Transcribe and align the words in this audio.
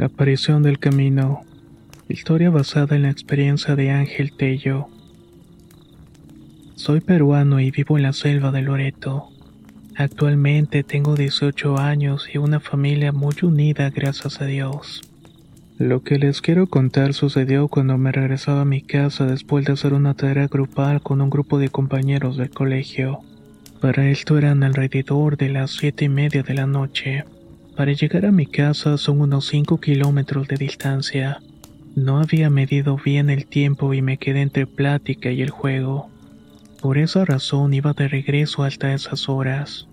La 0.00 0.06
aparición 0.06 0.62
del 0.62 0.78
camino. 0.78 1.42
Historia 2.08 2.48
basada 2.48 2.96
en 2.96 3.02
la 3.02 3.10
experiencia 3.10 3.76
de 3.76 3.90
Ángel 3.90 4.32
Tello. 4.32 4.88
Soy 6.74 7.02
peruano 7.02 7.60
y 7.60 7.70
vivo 7.70 7.98
en 7.98 8.04
la 8.04 8.14
selva 8.14 8.50
de 8.50 8.62
Loreto. 8.62 9.28
Actualmente 9.96 10.84
tengo 10.84 11.16
18 11.16 11.76
años 11.76 12.30
y 12.32 12.38
una 12.38 12.60
familia 12.60 13.12
muy 13.12 13.34
unida 13.42 13.90
gracias 13.90 14.40
a 14.40 14.46
Dios. 14.46 15.02
Lo 15.76 16.02
que 16.02 16.18
les 16.18 16.40
quiero 16.40 16.66
contar 16.66 17.12
sucedió 17.12 17.68
cuando 17.68 17.98
me 17.98 18.10
regresaba 18.10 18.62
a 18.62 18.64
mi 18.64 18.80
casa 18.80 19.26
después 19.26 19.66
de 19.66 19.74
hacer 19.74 19.92
una 19.92 20.14
tarea 20.14 20.46
grupal 20.46 21.02
con 21.02 21.20
un 21.20 21.28
grupo 21.28 21.58
de 21.58 21.68
compañeros 21.68 22.38
del 22.38 22.48
colegio. 22.48 23.18
Para 23.82 24.08
esto 24.08 24.38
eran 24.38 24.62
alrededor 24.62 25.36
de 25.36 25.50
las 25.50 25.72
siete 25.72 26.06
y 26.06 26.08
media 26.08 26.42
de 26.42 26.54
la 26.54 26.66
noche. 26.66 27.24
Para 27.80 27.94
llegar 27.94 28.26
a 28.26 28.30
mi 28.30 28.44
casa 28.44 28.98
son 28.98 29.22
unos 29.22 29.46
5 29.46 29.80
kilómetros 29.80 30.46
de 30.48 30.56
distancia. 30.56 31.40
No 31.96 32.18
había 32.18 32.50
medido 32.50 32.98
bien 33.02 33.30
el 33.30 33.46
tiempo 33.46 33.94
y 33.94 34.02
me 34.02 34.18
quedé 34.18 34.42
entre 34.42 34.66
plática 34.66 35.30
y 35.30 35.40
el 35.40 35.48
juego. 35.48 36.10
Por 36.82 36.98
esa 36.98 37.24
razón 37.24 37.72
iba 37.72 37.94
de 37.94 38.06
regreso 38.06 38.64
hasta 38.64 38.92
esas 38.92 39.30
horas. 39.30 39.88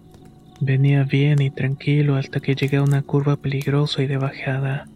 Venía 0.59 1.05
bien 1.05 1.41
y 1.41 1.49
tranquilo 1.49 2.17
hasta 2.17 2.41
que 2.41 2.55
llegué 2.55 2.75
a 2.75 2.83
una 2.83 3.03
curva 3.03 3.38
peligrosa 3.38 4.03
y 4.03 4.08
de 4.08 4.17
bajada. 4.17 4.89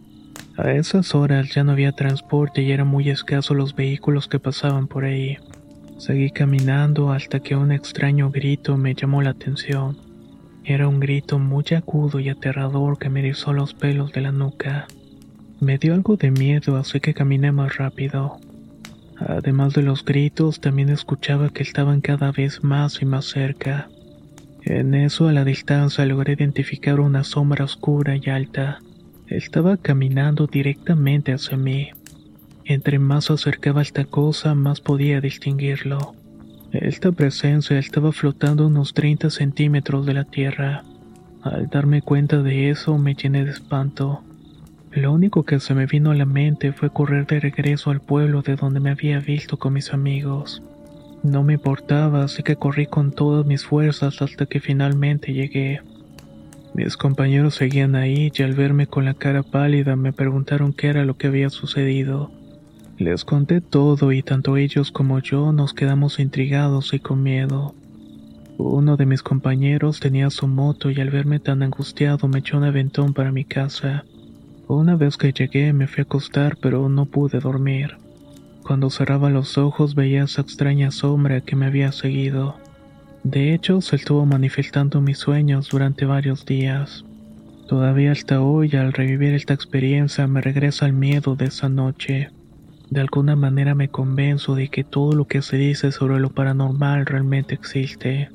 A 0.58 0.72
esas 0.72 1.14
horas 1.14 1.48
ya 1.54 1.64
no 1.64 1.72
había 1.72 1.92
transporte 1.92 2.60
y 2.60 2.72
eran 2.72 2.88
muy 2.88 3.08
escasos 3.08 3.56
los 3.56 3.74
vehículos 3.74 4.28
que 4.28 4.38
pasaban 4.38 4.86
por 4.86 5.06
ahí. 5.06 5.38
Seguí 5.96 6.28
caminando 6.28 7.10
hasta 7.10 7.40
que 7.40 7.56
un 7.56 7.72
extraño 7.72 8.30
grito 8.30 8.76
me 8.76 8.94
llamó 8.94 9.22
la 9.22 9.30
atención. 9.30 10.11
Era 10.64 10.86
un 10.86 11.00
grito 11.00 11.40
muy 11.40 11.64
agudo 11.76 12.20
y 12.20 12.28
aterrador 12.28 12.96
que 12.96 13.08
me 13.08 13.20
erizó 13.20 13.52
los 13.52 13.74
pelos 13.74 14.12
de 14.12 14.20
la 14.20 14.30
nuca. 14.30 14.86
Me 15.60 15.76
dio 15.76 15.92
algo 15.92 16.16
de 16.16 16.30
miedo, 16.30 16.76
así 16.76 17.00
que 17.00 17.14
caminé 17.14 17.50
más 17.50 17.76
rápido. 17.78 18.38
Además 19.18 19.74
de 19.74 19.82
los 19.82 20.04
gritos, 20.04 20.60
también 20.60 20.88
escuchaba 20.88 21.50
que 21.50 21.64
estaban 21.64 22.00
cada 22.00 22.30
vez 22.30 22.62
más 22.62 23.02
y 23.02 23.06
más 23.06 23.24
cerca. 23.26 23.88
En 24.62 24.94
eso, 24.94 25.26
a 25.26 25.32
la 25.32 25.44
distancia, 25.44 26.06
logré 26.06 26.34
identificar 26.34 27.00
una 27.00 27.24
sombra 27.24 27.64
oscura 27.64 28.16
y 28.16 28.30
alta. 28.30 28.78
Estaba 29.26 29.76
caminando 29.76 30.46
directamente 30.46 31.32
hacia 31.32 31.56
mí. 31.56 31.90
Entre 32.64 33.00
más 33.00 33.24
se 33.24 33.32
acercaba 33.32 33.82
esta 33.82 34.04
cosa, 34.04 34.54
más 34.54 34.80
podía 34.80 35.20
distinguirlo. 35.20 36.14
Esta 36.72 37.12
presencia 37.12 37.78
estaba 37.78 38.12
flotando 38.12 38.66
unos 38.66 38.94
30 38.94 39.28
centímetros 39.28 40.06
de 40.06 40.14
la 40.14 40.24
tierra. 40.24 40.84
Al 41.42 41.68
darme 41.68 42.00
cuenta 42.00 42.42
de 42.42 42.70
eso 42.70 42.96
me 42.96 43.14
llené 43.14 43.44
de 43.44 43.50
espanto. 43.50 44.22
Lo 44.90 45.12
único 45.12 45.42
que 45.42 45.60
se 45.60 45.74
me 45.74 45.84
vino 45.84 46.12
a 46.12 46.14
la 46.14 46.24
mente 46.24 46.72
fue 46.72 46.88
correr 46.88 47.26
de 47.26 47.40
regreso 47.40 47.90
al 47.90 48.00
pueblo 48.00 48.40
de 48.40 48.56
donde 48.56 48.80
me 48.80 48.88
había 48.88 49.20
visto 49.20 49.58
con 49.58 49.74
mis 49.74 49.92
amigos. 49.92 50.62
No 51.22 51.42
me 51.42 51.54
importaba, 51.54 52.24
así 52.24 52.42
que 52.42 52.56
corrí 52.56 52.86
con 52.86 53.12
todas 53.12 53.44
mis 53.44 53.66
fuerzas 53.66 54.22
hasta 54.22 54.46
que 54.46 54.58
finalmente 54.58 55.34
llegué. 55.34 55.82
Mis 56.72 56.96
compañeros 56.96 57.54
seguían 57.54 57.96
ahí 57.96 58.32
y 58.34 58.42
al 58.42 58.54
verme 58.54 58.86
con 58.86 59.04
la 59.04 59.12
cara 59.12 59.42
pálida 59.42 59.94
me 59.94 60.14
preguntaron 60.14 60.72
qué 60.72 60.88
era 60.88 61.04
lo 61.04 61.18
que 61.18 61.26
había 61.26 61.50
sucedido. 61.50 62.30
Les 63.02 63.24
conté 63.24 63.60
todo 63.60 64.12
y 64.12 64.22
tanto 64.22 64.56
ellos 64.56 64.92
como 64.92 65.18
yo 65.18 65.50
nos 65.50 65.74
quedamos 65.74 66.20
intrigados 66.20 66.94
y 66.94 67.00
con 67.00 67.20
miedo. 67.20 67.74
Uno 68.58 68.96
de 68.96 69.06
mis 69.06 69.24
compañeros 69.24 69.98
tenía 69.98 70.30
su 70.30 70.46
moto 70.46 70.88
y 70.88 71.00
al 71.00 71.10
verme 71.10 71.40
tan 71.40 71.64
angustiado 71.64 72.28
me 72.28 72.38
echó 72.38 72.58
un 72.58 72.64
aventón 72.64 73.12
para 73.12 73.32
mi 73.32 73.44
casa. 73.44 74.04
Una 74.68 74.94
vez 74.94 75.16
que 75.16 75.32
llegué 75.32 75.72
me 75.72 75.88
fui 75.88 76.02
a 76.02 76.04
acostar 76.04 76.56
pero 76.58 76.88
no 76.88 77.06
pude 77.06 77.40
dormir. 77.40 77.96
Cuando 78.62 78.88
cerraba 78.88 79.30
los 79.30 79.58
ojos 79.58 79.96
veía 79.96 80.22
esa 80.22 80.42
extraña 80.42 80.92
sombra 80.92 81.40
que 81.40 81.56
me 81.56 81.66
había 81.66 81.90
seguido. 81.90 82.54
De 83.24 83.52
hecho, 83.52 83.80
se 83.80 83.96
estuvo 83.96 84.24
manifestando 84.26 85.00
mis 85.00 85.18
sueños 85.18 85.70
durante 85.70 86.04
varios 86.04 86.46
días. 86.46 87.04
Todavía 87.66 88.12
hasta 88.12 88.40
hoy, 88.40 88.76
al 88.76 88.92
revivir 88.92 89.34
esta 89.34 89.54
experiencia, 89.54 90.28
me 90.28 90.40
regresa 90.40 90.86
el 90.86 90.92
miedo 90.92 91.34
de 91.34 91.46
esa 91.46 91.68
noche. 91.68 92.30
De 92.92 93.00
alguna 93.00 93.36
manera 93.36 93.74
me 93.74 93.88
convenzo 93.88 94.54
de 94.54 94.68
que 94.68 94.84
todo 94.84 95.14
lo 95.14 95.24
que 95.24 95.40
se 95.40 95.56
dice 95.56 95.92
sobre 95.92 96.20
lo 96.20 96.28
paranormal 96.28 97.06
realmente 97.06 97.54
existe. 97.54 98.28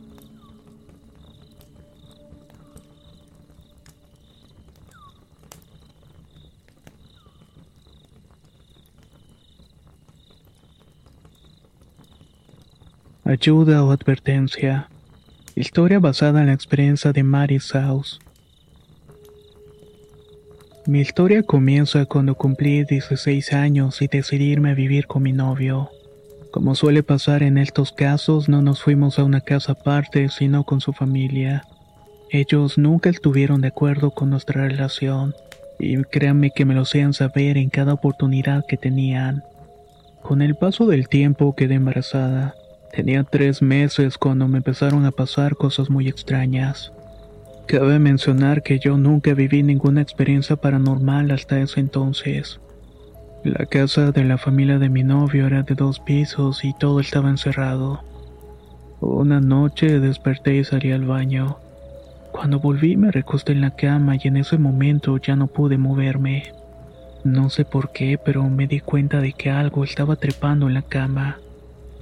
Ayuda 13.24 13.84
o 13.84 13.92
advertencia. 13.92 14.90
Historia 15.54 16.00
basada 16.00 16.42
en 16.42 16.48
la 16.48 16.54
experiencia 16.54 17.14
de 17.14 17.22
Mary 17.22 17.60
Saus. 17.60 18.20
Mi 20.88 21.02
historia 21.02 21.44
comienza 21.44 22.06
cuando 22.06 22.36
cumplí 22.36 22.86
16 22.86 23.52
años 23.52 24.02
y 24.02 24.08
decidí 24.08 24.46
irme 24.46 24.70
a 24.72 24.74
vivir 24.74 25.06
con 25.06 25.22
mi 25.22 25.34
novio. 25.34 25.90
Como 26.50 26.76
suele 26.76 27.04
pasar 27.04 27.44
en 27.44 27.58
estos 27.58 27.92
casos, 27.92 28.48
no 28.48 28.62
nos 28.62 28.82
fuimos 28.82 29.20
a 29.20 29.26
una 29.26 29.42
casa 29.42 29.74
aparte, 29.74 30.30
sino 30.30 30.64
con 30.64 30.80
su 30.80 30.94
familia. 30.94 31.66
Ellos 32.32 32.78
nunca 32.78 33.10
estuvieron 33.10 33.60
de 33.60 33.68
acuerdo 33.68 34.12
con 34.12 34.30
nuestra 34.30 34.66
relación, 34.66 35.36
y 35.78 36.02
créanme 36.04 36.52
que 36.52 36.64
me 36.64 36.74
lo 36.74 36.84
hacían 36.84 37.12
saber 37.12 37.58
en 37.58 37.70
cada 37.70 37.94
oportunidad 37.94 38.64
que 38.66 38.78
tenían. 38.78 39.44
Con 40.24 40.42
el 40.42 40.56
paso 40.56 40.86
del 40.86 41.10
tiempo 41.10 41.54
quedé 41.54 41.76
embarazada. 41.76 42.56
Tenía 42.94 43.26
tres 43.26 43.62
meses 43.62 44.18
cuando 44.18 44.48
me 44.48 44.60
empezaron 44.60 45.06
a 45.06 45.12
pasar 45.12 45.58
cosas 45.58 45.90
muy 45.90 46.08
extrañas. 46.08 46.94
Cabe 47.68 48.00
mencionar 48.00 48.64
que 48.64 48.80
yo 48.80 48.98
nunca 48.98 49.34
viví 49.34 49.62
ninguna 49.62 50.02
experiencia 50.02 50.56
paranormal 50.56 51.32
hasta 51.32 51.60
ese 51.60 51.82
entonces. 51.82 52.62
La 53.44 53.66
casa 53.66 54.14
de 54.14 54.24
la 54.24 54.38
familia 54.38 54.80
de 54.80 54.88
mi 54.88 55.04
novio 55.04 55.48
era 55.48 55.64
de 55.64 55.76
dos 55.76 56.00
pisos 56.00 56.64
y 56.64 56.74
todo 56.74 57.02
estaba 57.02 57.30
encerrado. 57.30 58.06
Una 59.02 59.42
noche 59.42 60.00
desperté 60.00 60.56
y 60.56 60.64
salí 60.64 60.94
al 60.94 61.04
baño. 61.04 61.58
Cuando 62.32 62.58
volví 62.62 62.96
me 62.96 63.12
recosté 63.12 63.52
en 63.52 63.60
la 63.60 63.76
cama 63.76 64.16
y 64.16 64.30
en 64.30 64.38
ese 64.38 64.58
momento 64.58 65.18
ya 65.18 65.36
no 65.36 65.48
pude 65.48 65.78
moverme. 65.78 66.54
No 67.26 67.50
sé 67.50 67.66
por 67.66 67.92
qué, 67.92 68.18
pero 68.18 68.44
me 68.50 68.68
di 68.68 68.80
cuenta 68.80 69.20
de 69.20 69.34
que 69.34 69.50
algo 69.50 69.84
estaba 69.84 70.16
trepando 70.16 70.68
en 70.68 70.74
la 70.74 70.84
cama. 70.84 71.40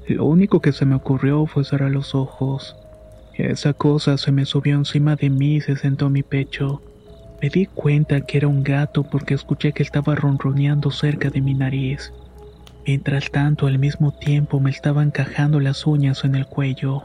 Lo 0.07 0.25
único 0.25 0.61
que 0.61 0.73
se 0.73 0.85
me 0.85 0.93
ocurrió 0.93 1.47
fue 1.47 1.63
cerrar 1.63 1.89
los 1.89 2.13
ojos. 2.13 2.75
Esa 3.37 3.73
cosa 3.73 4.17
se 4.17 4.31
me 4.31 4.45
subió 4.45 4.75
encima 4.75 5.15
de 5.15 5.29
mí 5.29 5.55
y 5.55 5.61
se 5.61 5.75
sentó 5.75 6.07
en 6.07 6.13
mi 6.13 6.23
pecho. 6.23 6.81
Me 7.41 7.49
di 7.49 7.65
cuenta 7.65 8.21
que 8.21 8.37
era 8.37 8.47
un 8.47 8.63
gato 8.63 9.03
porque 9.03 9.33
escuché 9.33 9.73
que 9.73 9.83
estaba 9.83 10.15
ronroneando 10.15 10.89
cerca 10.89 11.29
de 11.29 11.41
mi 11.41 11.53
nariz. 11.53 12.13
Mientras 12.87 13.29
tanto, 13.31 13.67
al 13.67 13.77
mismo 13.77 14.13
tiempo 14.13 14.59
me 14.59 14.69
estaba 14.69 15.03
encajando 15.03 15.59
las 15.59 15.85
uñas 15.85 16.23
en 16.23 16.35
el 16.35 16.45
cuello. 16.45 17.03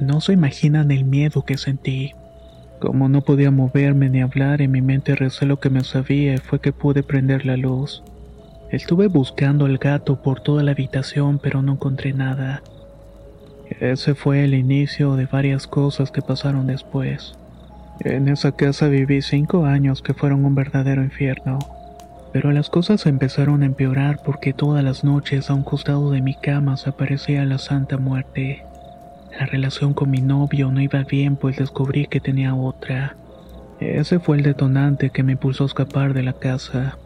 No 0.00 0.22
se 0.22 0.32
imaginan 0.32 0.90
el 0.90 1.04
miedo 1.04 1.44
que 1.44 1.58
sentí. 1.58 2.14
Como 2.80 3.10
no 3.10 3.20
podía 3.20 3.50
moverme 3.50 4.08
ni 4.08 4.22
hablar, 4.22 4.62
en 4.62 4.70
mi 4.70 4.80
mente 4.80 5.14
recé 5.14 5.44
lo 5.44 5.60
que 5.60 5.68
me 5.68 5.84
sabía 5.84 6.34
y 6.34 6.38
fue 6.38 6.60
que 6.60 6.72
pude 6.72 7.02
prender 7.02 7.44
la 7.44 7.58
luz. 7.58 8.02
Estuve 8.70 9.08
buscando 9.08 9.66
al 9.66 9.76
gato 9.76 10.22
por 10.22 10.40
toda 10.40 10.62
la 10.62 10.70
habitación, 10.70 11.38
pero 11.38 11.60
no 11.60 11.72
encontré 11.72 12.14
nada. 12.14 12.62
Ese 13.78 14.14
fue 14.14 14.44
el 14.44 14.54
inicio 14.54 15.14
de 15.14 15.26
varias 15.26 15.66
cosas 15.66 16.10
que 16.10 16.22
pasaron 16.22 16.66
después. 16.66 17.34
En 18.00 18.28
esa 18.28 18.52
casa 18.52 18.88
viví 18.88 19.22
cinco 19.22 19.64
años 19.64 20.02
que 20.02 20.14
fueron 20.14 20.44
un 20.44 20.54
verdadero 20.54 21.04
infierno. 21.04 21.58
Pero 22.32 22.52
las 22.52 22.70
cosas 22.70 23.06
empezaron 23.06 23.62
a 23.62 23.66
empeorar 23.66 24.20
porque 24.24 24.52
todas 24.52 24.82
las 24.82 25.04
noches 25.04 25.50
a 25.50 25.54
un 25.54 25.64
costado 25.64 26.10
de 26.10 26.20
mi 26.20 26.34
cama 26.34 26.76
se 26.76 26.90
aparecía 26.90 27.44
la 27.44 27.58
Santa 27.58 27.96
Muerte. 27.96 28.64
La 29.38 29.46
relación 29.46 29.94
con 29.94 30.10
mi 30.10 30.20
novio 30.20 30.70
no 30.70 30.80
iba 30.80 31.02
bien 31.04 31.36
pues 31.36 31.56
descubrí 31.56 32.06
que 32.06 32.20
tenía 32.20 32.54
otra. 32.54 33.16
Ese 33.80 34.18
fue 34.18 34.36
el 34.36 34.42
detonante 34.42 35.10
que 35.10 35.22
me 35.22 35.32
impulsó 35.32 35.64
a 35.64 35.68
escapar 35.68 36.12
de 36.12 36.22
la 36.22 36.34
casa. 36.34 36.98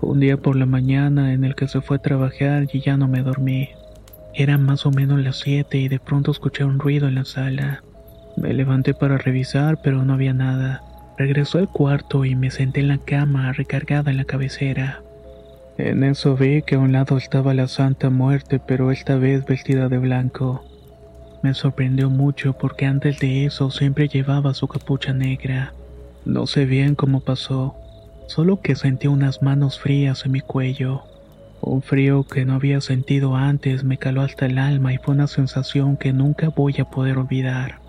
Un 0.00 0.20
día 0.20 0.36
por 0.36 0.56
la 0.56 0.66
mañana 0.66 1.32
en 1.32 1.44
el 1.44 1.54
que 1.54 1.68
se 1.68 1.80
fue 1.80 1.96
a 1.96 2.02
trabajar 2.02 2.66
y 2.72 2.80
ya 2.80 2.96
no 2.96 3.08
me 3.08 3.22
dormí. 3.22 3.70
Eran 4.38 4.62
más 4.62 4.86
o 4.86 4.92
menos 4.92 5.18
las 5.18 5.40
siete 5.40 5.78
y 5.78 5.88
de 5.88 5.98
pronto 5.98 6.30
escuché 6.30 6.62
un 6.62 6.78
ruido 6.78 7.08
en 7.08 7.16
la 7.16 7.24
sala. 7.24 7.82
Me 8.36 8.54
levanté 8.54 8.94
para 8.94 9.18
revisar 9.18 9.80
pero 9.82 10.04
no 10.04 10.14
había 10.14 10.32
nada. 10.32 10.80
Regresó 11.18 11.58
al 11.58 11.68
cuarto 11.68 12.24
y 12.24 12.36
me 12.36 12.52
senté 12.52 12.78
en 12.78 12.86
la 12.86 12.98
cama 12.98 13.52
recargada 13.52 14.12
en 14.12 14.16
la 14.16 14.24
cabecera. 14.24 15.02
En 15.76 16.04
eso 16.04 16.36
vi 16.36 16.62
que 16.62 16.76
a 16.76 16.78
un 16.78 16.92
lado 16.92 17.16
estaba 17.16 17.52
la 17.52 17.66
Santa 17.66 18.10
Muerte 18.10 18.60
pero 18.64 18.92
esta 18.92 19.16
vez 19.16 19.44
vestida 19.44 19.88
de 19.88 19.98
blanco. 19.98 20.64
Me 21.42 21.52
sorprendió 21.52 22.08
mucho 22.08 22.52
porque 22.52 22.86
antes 22.86 23.18
de 23.18 23.44
eso 23.44 23.72
siempre 23.72 24.06
llevaba 24.06 24.54
su 24.54 24.68
capucha 24.68 25.12
negra. 25.12 25.72
No 26.24 26.46
sé 26.46 26.64
bien 26.64 26.94
cómo 26.94 27.22
pasó, 27.22 27.74
solo 28.28 28.60
que 28.60 28.76
sentí 28.76 29.08
unas 29.08 29.42
manos 29.42 29.80
frías 29.80 30.24
en 30.24 30.30
mi 30.30 30.42
cuello. 30.42 31.02
Un 31.60 31.82
frío 31.82 32.24
que 32.24 32.44
no 32.44 32.54
había 32.54 32.80
sentido 32.80 33.34
antes 33.34 33.82
me 33.84 33.98
caló 33.98 34.22
hasta 34.22 34.46
el 34.46 34.58
alma 34.58 34.92
y 34.92 34.98
fue 34.98 35.14
una 35.14 35.26
sensación 35.26 35.96
que 35.96 36.12
nunca 36.12 36.48
voy 36.50 36.76
a 36.80 36.84
poder 36.84 37.18
olvidar. 37.18 37.80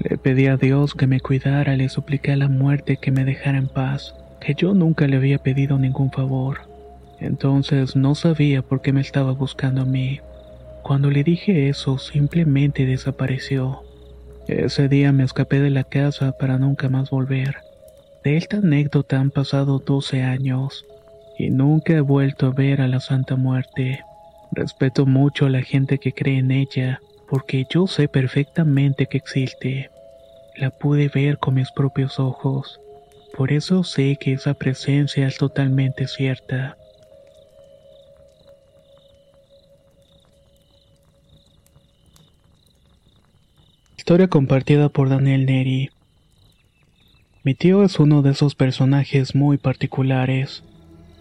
Le 0.00 0.16
pedí 0.18 0.46
a 0.46 0.56
Dios 0.56 0.94
que 0.94 1.06
me 1.06 1.20
cuidara, 1.20 1.76
le 1.76 1.88
supliqué 1.88 2.32
a 2.32 2.36
la 2.36 2.48
muerte 2.48 2.96
que 2.96 3.12
me 3.12 3.24
dejara 3.24 3.58
en 3.58 3.68
paz, 3.68 4.14
que 4.40 4.54
yo 4.54 4.74
nunca 4.74 5.06
le 5.06 5.16
había 5.16 5.38
pedido 5.38 5.78
ningún 5.78 6.10
favor. 6.10 6.62
Entonces 7.20 7.96
no 7.96 8.14
sabía 8.14 8.62
por 8.62 8.80
qué 8.80 8.92
me 8.92 9.00
estaba 9.00 9.32
buscando 9.32 9.82
a 9.82 9.86
mí. 9.86 10.20
Cuando 10.82 11.10
le 11.10 11.22
dije 11.22 11.68
eso, 11.68 11.98
simplemente 11.98 12.86
desapareció. 12.86 13.82
Ese 14.48 14.88
día 14.88 15.12
me 15.12 15.24
escapé 15.24 15.60
de 15.60 15.70
la 15.70 15.84
casa 15.84 16.32
para 16.32 16.58
nunca 16.58 16.88
más 16.88 17.10
volver. 17.10 17.56
De 18.24 18.36
esta 18.36 18.56
anécdota 18.58 19.20
han 19.20 19.30
pasado 19.30 19.78
12 19.78 20.22
años 20.22 20.84
y 21.38 21.50
nunca 21.50 21.94
he 21.94 22.00
vuelto 22.00 22.46
a 22.46 22.50
ver 22.50 22.80
a 22.80 22.88
la 22.88 23.00
Santa 23.00 23.36
Muerte. 23.36 24.04
Respeto 24.52 25.06
mucho 25.06 25.46
a 25.46 25.50
la 25.50 25.62
gente 25.62 25.98
que 25.98 26.12
cree 26.12 26.38
en 26.38 26.50
ella, 26.50 27.00
porque 27.28 27.66
yo 27.68 27.86
sé 27.86 28.08
perfectamente 28.08 29.06
que 29.06 29.18
existe. 29.18 29.90
La 30.56 30.70
pude 30.70 31.08
ver 31.08 31.38
con 31.38 31.54
mis 31.54 31.70
propios 31.72 32.20
ojos. 32.20 32.80
Por 33.36 33.52
eso 33.52 33.82
sé 33.82 34.16
que 34.20 34.32
esa 34.32 34.54
presencia 34.54 35.26
es 35.26 35.36
totalmente 35.38 36.06
cierta. 36.06 36.76
Historia 43.96 44.28
compartida 44.28 44.90
por 44.90 45.08
Daniel 45.08 45.46
Neri. 45.46 45.90
Mi 47.42 47.54
tío 47.54 47.82
es 47.82 47.98
uno 47.98 48.22
de 48.22 48.30
esos 48.30 48.54
personajes 48.54 49.34
muy 49.34 49.56
particulares. 49.56 50.62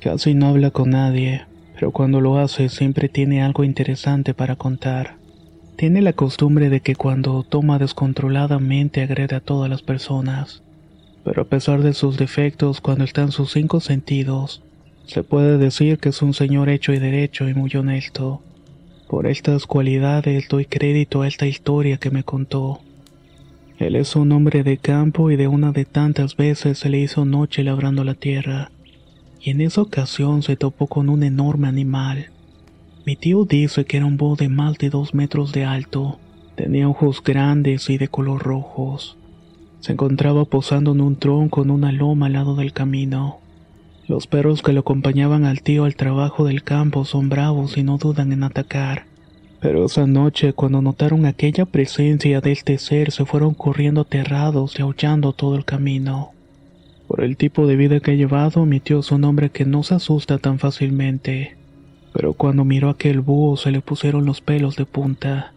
Casi 0.03 0.33
no 0.33 0.47
habla 0.47 0.69
con 0.69 0.89
nadie, 0.89 1.45
pero 1.75 1.91
cuando 1.91 2.19
lo 2.19 2.37
hace 2.37 2.67
siempre 2.67 3.07
tiene 3.07 3.41
algo 3.41 3.63
interesante 3.63 4.33
para 4.33 4.57
contar. 4.57 5.15
Tiene 5.77 6.01
la 6.01 6.11
costumbre 6.11 6.69
de 6.69 6.81
que 6.81 6.93
cuando 6.93 7.41
toma 7.43 7.79
descontroladamente 7.79 9.01
agrede 9.01 9.37
a 9.37 9.39
todas 9.39 9.69
las 9.69 9.81
personas. 9.81 10.61
Pero 11.23 11.43
a 11.43 11.45
pesar 11.45 11.83
de 11.83 11.93
sus 11.93 12.17
defectos, 12.17 12.81
cuando 12.81 13.05
está 13.05 13.21
en 13.21 13.31
sus 13.31 13.53
cinco 13.53 13.79
sentidos, 13.79 14.61
se 15.05 15.23
puede 15.23 15.57
decir 15.57 15.99
que 15.99 16.09
es 16.09 16.21
un 16.21 16.33
señor 16.33 16.67
hecho 16.67 16.91
y 16.91 16.99
derecho 16.99 17.47
y 17.47 17.53
muy 17.53 17.71
honesto. 17.73 18.41
Por 19.07 19.25
estas 19.25 19.65
cualidades 19.65 20.49
doy 20.49 20.65
crédito 20.65 21.21
a 21.21 21.29
esta 21.29 21.47
historia 21.47 21.95
que 21.95 22.11
me 22.11 22.25
contó. 22.25 22.81
Él 23.79 23.95
es 23.95 24.17
un 24.17 24.33
hombre 24.33 24.63
de 24.63 24.77
campo 24.77 25.31
y 25.31 25.37
de 25.37 25.47
una 25.47 25.71
de 25.71 25.85
tantas 25.85 26.35
veces 26.35 26.79
se 26.79 26.89
le 26.89 26.99
hizo 26.99 27.23
noche 27.23 27.63
labrando 27.63 28.03
la 28.03 28.15
tierra 28.15 28.72
y 29.43 29.49
en 29.49 29.59
esa 29.59 29.81
ocasión 29.81 30.41
se 30.41 30.55
topó 30.55 30.87
con 30.87 31.09
un 31.09 31.21
enorme 31.21 31.67
animal. 31.67 32.27
Mi 33.05 33.17
tío 33.17 33.43
dice 33.43 33.83
que 33.83 33.97
era 33.97 34.05
un 34.05 34.15
búho 34.15 34.37
de 34.37 34.47
más 34.47 34.77
de 34.77 34.89
dos 34.89 35.13
metros 35.13 35.51
de 35.51 35.65
alto, 35.65 36.17
tenía 36.55 36.87
ojos 36.87 37.21
grandes 37.21 37.89
y 37.89 37.97
de 37.97 38.07
color 38.07 38.41
rojos. 38.41 39.17
Se 39.81 39.91
encontraba 39.91 40.45
posando 40.45 40.93
en 40.93 41.01
un 41.01 41.17
tronco 41.17 41.61
en 41.61 41.71
una 41.71 41.91
loma 41.91 42.27
al 42.27 42.33
lado 42.33 42.55
del 42.55 42.71
camino. 42.71 43.39
Los 44.07 44.27
perros 44.27 44.61
que 44.61 44.71
lo 44.71 44.79
acompañaban 44.79 45.43
al 45.43 45.61
tío 45.61 45.83
al 45.83 45.97
trabajo 45.97 46.45
del 46.45 46.63
campo 46.63 47.03
son 47.03 47.27
bravos 47.27 47.77
y 47.77 47.83
no 47.83 47.97
dudan 47.97 48.31
en 48.31 48.43
atacar. 48.43 49.07
Pero 49.59 49.85
esa 49.85 50.07
noche, 50.07 50.53
cuando 50.53 50.81
notaron 50.81 51.25
aquella 51.25 51.65
presencia 51.65 52.39
de 52.39 52.53
este 52.53 52.77
ser, 52.77 53.11
se 53.11 53.25
fueron 53.25 53.53
corriendo 53.53 54.01
aterrados 54.01 54.79
y 54.79 54.81
aullando 54.81 55.33
todo 55.33 55.57
el 55.57 55.65
camino. 55.65 56.31
Por 57.07 57.23
el 57.23 57.37
tipo 57.37 57.67
de 57.67 57.75
vida 57.75 57.99
que 57.99 58.11
ha 58.11 58.15
llevado, 58.15 58.65
mi 58.65 58.79
tío 58.79 58.99
es 58.99 59.11
un 59.11 59.23
hombre 59.23 59.49
que 59.49 59.65
no 59.65 59.83
se 59.83 59.95
asusta 59.95 60.37
tan 60.37 60.59
fácilmente. 60.59 61.57
Pero 62.13 62.33
cuando 62.33 62.63
miró 62.63 62.89
aquel 62.89 63.21
búho 63.21 63.57
se 63.57 63.71
le 63.71 63.81
pusieron 63.81 64.25
los 64.25 64.41
pelos 64.41 64.75
de 64.75 64.85
punta. 64.85 65.53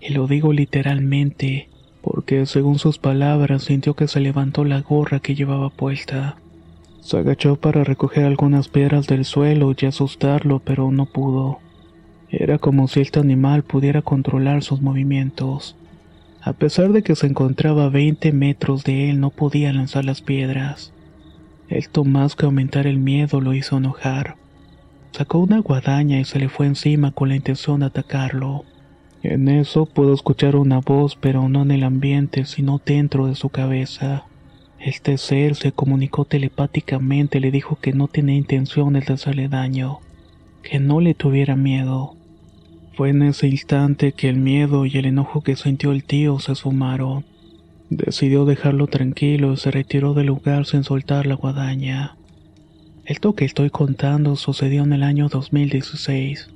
Y 0.00 0.12
lo 0.12 0.26
digo 0.26 0.52
literalmente, 0.52 1.68
porque 2.02 2.46
según 2.46 2.78
sus 2.78 2.98
palabras 2.98 3.64
sintió 3.64 3.94
que 3.94 4.08
se 4.08 4.20
levantó 4.20 4.64
la 4.64 4.80
gorra 4.80 5.20
que 5.20 5.34
llevaba 5.34 5.70
puesta. 5.70 6.36
Se 7.00 7.18
agachó 7.18 7.56
para 7.56 7.84
recoger 7.84 8.24
algunas 8.24 8.68
piedras 8.68 9.06
del 9.06 9.24
suelo 9.24 9.74
y 9.76 9.86
asustarlo, 9.86 10.60
pero 10.60 10.90
no 10.92 11.06
pudo. 11.06 11.58
Era 12.30 12.58
como 12.58 12.88
si 12.88 13.00
este 13.00 13.20
animal 13.20 13.62
pudiera 13.62 14.02
controlar 14.02 14.62
sus 14.62 14.80
movimientos. 14.80 15.76
A 16.44 16.54
pesar 16.54 16.90
de 16.90 17.02
que 17.02 17.14
se 17.14 17.28
encontraba 17.28 17.84
a 17.84 17.88
20 17.88 18.32
metros 18.32 18.82
de 18.82 19.10
él, 19.10 19.20
no 19.20 19.30
podía 19.30 19.72
lanzar 19.72 20.04
las 20.04 20.22
piedras. 20.22 20.92
Esto 21.68 22.02
más 22.02 22.34
que 22.34 22.46
aumentar 22.46 22.88
el 22.88 22.98
miedo 22.98 23.40
lo 23.40 23.54
hizo 23.54 23.76
enojar. 23.76 24.34
Sacó 25.12 25.38
una 25.38 25.60
guadaña 25.60 26.18
y 26.18 26.24
se 26.24 26.40
le 26.40 26.48
fue 26.48 26.66
encima 26.66 27.12
con 27.12 27.28
la 27.28 27.36
intención 27.36 27.80
de 27.80 27.86
atacarlo. 27.86 28.64
En 29.22 29.48
eso 29.48 29.86
pudo 29.86 30.14
escuchar 30.14 30.56
una 30.56 30.80
voz, 30.80 31.14
pero 31.14 31.48
no 31.48 31.62
en 31.62 31.70
el 31.70 31.84
ambiente, 31.84 32.44
sino 32.44 32.80
dentro 32.84 33.28
de 33.28 33.36
su 33.36 33.48
cabeza. 33.48 34.24
Este 34.80 35.18
ser 35.18 35.54
se 35.54 35.70
comunicó 35.70 36.24
telepáticamente, 36.24 37.38
le 37.38 37.52
dijo 37.52 37.78
que 37.80 37.92
no 37.92 38.08
tenía 38.08 38.34
intenciones 38.34 39.06
de 39.06 39.14
hacerle 39.14 39.48
daño, 39.48 40.00
que 40.64 40.80
no 40.80 41.00
le 41.00 41.14
tuviera 41.14 41.54
miedo. 41.54 42.16
Fue 42.94 43.08
en 43.10 43.22
ese 43.22 43.48
instante 43.48 44.12
que 44.12 44.28
el 44.28 44.36
miedo 44.36 44.84
y 44.84 44.96
el 44.98 45.06
enojo 45.06 45.42
que 45.42 45.56
sintió 45.56 45.92
el 45.92 46.04
tío 46.04 46.38
se 46.38 46.54
sumaron. 46.54 47.24
Decidió 47.88 48.44
dejarlo 48.44 48.86
tranquilo 48.86 49.52
y 49.52 49.56
se 49.56 49.70
retiró 49.70 50.14
del 50.14 50.26
lugar 50.26 50.66
sin 50.66 50.84
soltar 50.84 51.26
la 51.26 51.34
guadaña. 51.34 52.16
Esto 53.04 53.34
que 53.34 53.44
estoy 53.44 53.70
contando 53.70 54.36
sucedió 54.36 54.84
en 54.84 54.92
el 54.92 55.02
año 55.02 55.28
2016, 55.28 56.50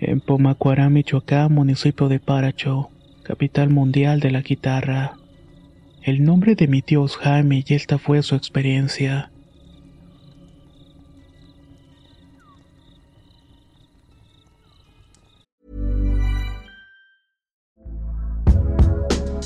en 0.00 0.20
Pomacuará, 0.20 0.88
Michoacán, 0.88 1.52
municipio 1.52 2.08
de 2.08 2.20
Paracho, 2.20 2.90
capital 3.22 3.68
mundial 3.68 4.20
de 4.20 4.30
la 4.30 4.42
guitarra. 4.42 5.14
El 6.02 6.24
nombre 6.24 6.54
de 6.54 6.68
mi 6.68 6.82
tío 6.82 7.04
es 7.04 7.16
Jaime 7.16 7.64
y 7.66 7.74
esta 7.74 7.98
fue 7.98 8.22
su 8.22 8.34
experiencia. 8.34 9.30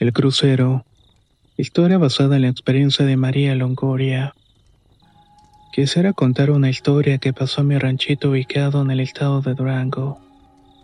El 0.00 0.14
crucero. 0.14 0.86
Historia 1.58 1.98
basada 1.98 2.36
en 2.36 2.42
la 2.42 2.48
experiencia 2.48 3.04
de 3.04 3.18
María 3.18 3.54
Longoria. 3.54 4.34
Quisiera 5.74 6.14
contar 6.14 6.50
una 6.50 6.70
historia 6.70 7.18
que 7.18 7.34
pasó 7.34 7.60
en 7.60 7.66
mi 7.66 7.76
ranchito 7.76 8.30
ubicado 8.30 8.80
en 8.80 8.90
el 8.90 9.00
estado 9.00 9.42
de 9.42 9.52
Durango. 9.52 10.18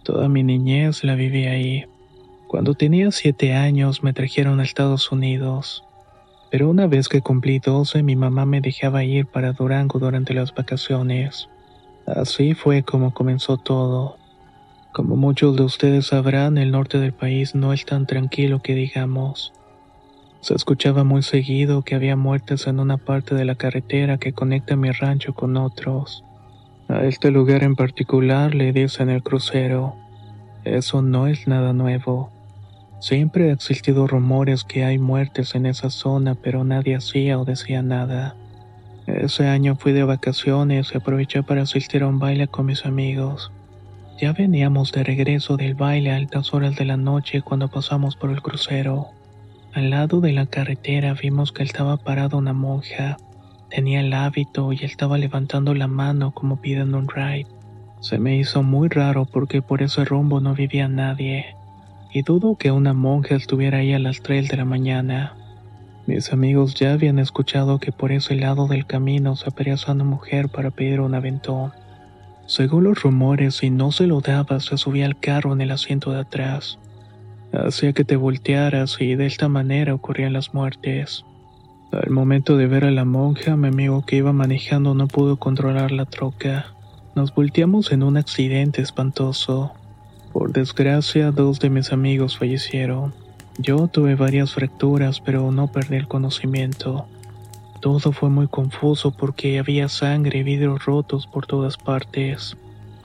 Toda 0.04 0.28
mi 0.28 0.42
niñez 0.42 1.02
la 1.02 1.14
viví 1.14 1.46
ahí. 1.46 1.87
Cuando 2.46 2.75
tenía 2.75 3.11
siete 3.11 3.54
años 3.54 4.02
me 4.02 4.12
trajeron 4.12 4.61
a 4.61 4.64
Estados 4.64 5.11
Unidos. 5.11 5.82
Pero 6.50 6.68
una 6.68 6.87
vez 6.87 7.08
que 7.08 7.23
cumplí 7.23 7.58
12 7.58 8.02
mi 8.02 8.16
mamá 8.16 8.44
me 8.44 8.61
dejaba 8.61 9.02
ir 9.02 9.25
para 9.25 9.54
Durango 9.54 9.99
durante 9.99 10.35
las 10.35 10.54
vacaciones. 10.54 11.49
Así 12.06 12.52
fue 12.52 12.82
como 12.82 13.14
comenzó 13.14 13.56
todo. 13.56 14.18
Como 14.97 15.17
muchos 15.17 15.55
de 15.57 15.62
ustedes 15.62 16.07
sabrán, 16.07 16.57
el 16.57 16.71
norte 16.71 16.99
del 16.99 17.12
país 17.12 17.55
no 17.55 17.75
es 17.75 17.85
tan 17.85 18.07
tranquilo 18.07 18.62
que 18.62 18.75
digamos. 18.75 19.53
Se 20.41 20.55
escuchaba 20.55 21.05
muy 21.05 21.21
seguido 21.21 21.83
que 21.83 21.95
había 21.95 22.17
muertes 22.17 22.67
en 22.67 22.81
una 22.81 22.97
parte 22.97 23.35
de 23.35 23.45
la 23.45 23.57
carretera 23.57 24.17
que 24.17 24.33
conecta 24.33 24.75
mi 24.75 24.91
rancho 24.93 25.35
con 25.35 25.59
otros. 25.59 26.25
A 26.88 27.05
este 27.05 27.31
lugar 27.31 27.62
en 27.62 27.76
particular 27.76 28.55
le 28.55 28.73
dicen 28.73 29.11
el 29.11 29.23
crucero. 29.23 29.97
Eso 30.65 31.03
no 31.03 31.26
es 31.26 31.47
nada 31.47 31.75
nuevo. 31.75 32.31
Siempre 32.99 33.50
ha 33.50 33.53
existido 33.53 34.07
rumores 34.07 34.65
que 34.65 34.87
hay 34.87 34.97
muertes 34.97 35.55
en 35.55 35.67
esa 35.67 35.91
zona, 35.91 36.37
pero 36.37 36.65
nadie 36.65 36.97
hacía 36.97 37.38
o 37.38 37.45
decía 37.45 37.83
nada. 37.83 38.35
Ese 39.07 39.47
año 39.47 39.76
fui 39.76 39.93
de 39.93 40.05
vacaciones 40.05 40.93
y 40.95 40.97
aproveché 40.97 41.43
para 41.43 41.61
asistir 41.61 42.03
a 42.03 42.07
un 42.07 42.19
baile 42.19 42.49
con 42.49 42.65
mis 42.65 42.87
amigos. 42.87 43.53
Ya 44.18 44.32
veníamos 44.32 44.92
de 44.92 45.04
regreso 45.04 45.58
del 45.58 45.75
baile 45.75 46.11
a 46.11 46.16
altas 46.16 46.54
horas 46.54 46.75
de 46.76 46.87
la 46.87 46.96
noche 46.96 47.42
cuando 47.42 47.68
pasamos 47.68 48.16
por 48.16 48.30
el 48.30 48.40
crucero. 48.40 49.08
Al 49.75 49.90
lado 49.90 50.23
de 50.23 50.32
la 50.32 50.46
carretera 50.46 51.12
vimos 51.12 51.52
que 51.52 51.62
estaba 51.62 51.99
parada 51.99 52.38
una 52.38 52.54
monja. 52.54 53.18
Tenía 53.68 54.00
el 54.00 54.14
hábito 54.14 54.73
y 54.73 54.78
estaba 54.85 55.18
levantando 55.18 55.75
la 55.75 55.87
mano 55.87 56.32
como 56.32 56.62
pidiendo 56.62 56.96
un 56.96 57.08
ride. 57.08 57.46
Se 58.00 58.18
me 58.18 58.38
hizo 58.38 58.62
muy 58.62 58.88
raro 58.88 59.26
porque 59.26 59.61
por 59.61 59.82
ese 59.82 60.06
rumbo 60.06 60.40
no 60.40 60.54
vivía 60.54 60.88
nadie. 60.88 61.54
Y 62.11 62.23
dudo 62.23 62.56
que 62.56 62.70
una 62.70 62.94
monja 62.94 63.35
estuviera 63.35 63.78
ahí 63.78 63.92
a 63.92 63.99
las 63.99 64.23
3 64.23 64.49
de 64.49 64.56
la 64.56 64.64
mañana. 64.64 65.35
Mis 66.06 66.32
amigos 66.32 66.75
ya 66.75 66.94
habían 66.94 67.18
escuchado 67.18 67.80
que 67.80 67.92
por 67.92 68.12
ese 68.12 68.35
lado 68.35 68.66
del 68.66 68.87
camino 68.87 69.37
se 69.37 69.50
aparecía 69.50 69.92
una 69.92 70.04
mujer 70.04 70.49
para 70.49 70.70
pedir 70.70 71.00
un 71.00 71.14
aventón. 71.14 71.73
Según 72.47 72.85
los 72.85 73.03
rumores, 73.03 73.57
si 73.57 73.71
no 73.71 73.91
se 73.93 74.07
lo 74.07 74.21
daba, 74.21 74.61
se 74.61 74.79
subía 74.79 75.07
al 75.07 75.19
carro 75.19 75.53
en 75.53 75.61
el 75.61 75.73
asiento 75.73 76.12
de 76.12 76.21
atrás. 76.21 76.79
Hacía 77.53 77.93
que 77.93 78.05
te 78.05 78.17
voltearas 78.17 78.97
y 79.00 79.15
de 79.15 79.26
esta 79.26 79.49
manera 79.49 79.95
ocurrían 79.95 80.33
las 80.33 80.55
muertes. 80.55 81.25
Al 81.93 82.11
momento 82.11 82.57
de 82.57 82.67
ver 82.67 82.85
a 82.85 82.91
la 82.91 83.05
monja, 83.05 83.57
mi 83.57 83.69
amigo 83.69 84.05
que 84.05 84.17
iba 84.17 84.33
manejando 84.33 84.95
no 84.95 85.09
pudo 85.09 85.38
controlar 85.38 85.93
la 85.93 86.05
troca. 86.05 86.67
Nos 87.15 87.35
volteamos 87.35 87.93
en 87.93 88.03
un 88.03 88.17
accidente 88.17 88.83
espantoso. 88.83 89.73
Por 90.33 90.53
desgracia, 90.53 91.31
dos 91.31 91.59
de 91.61 91.71
mis 91.71 91.93
amigos 91.93 92.38
fallecieron. 92.38 93.15
Yo 93.59 93.88
tuve 93.88 94.17
varias 94.17 94.53
fracturas, 94.53 95.21
pero 95.21 95.50
no 95.50 95.69
perdí 95.69 95.97
el 95.97 96.09
conocimiento. 96.09 97.07
Todo 97.80 98.12
fue 98.12 98.30
muy 98.30 98.49
confuso 98.49 99.11
porque 99.11 99.59
había 99.59 99.88
sangre 99.88 100.40
y 100.40 100.42
vidrios 100.42 100.85
rotos 100.85 101.26
por 101.26 101.47
todas 101.47 101.76
partes. 101.76 102.56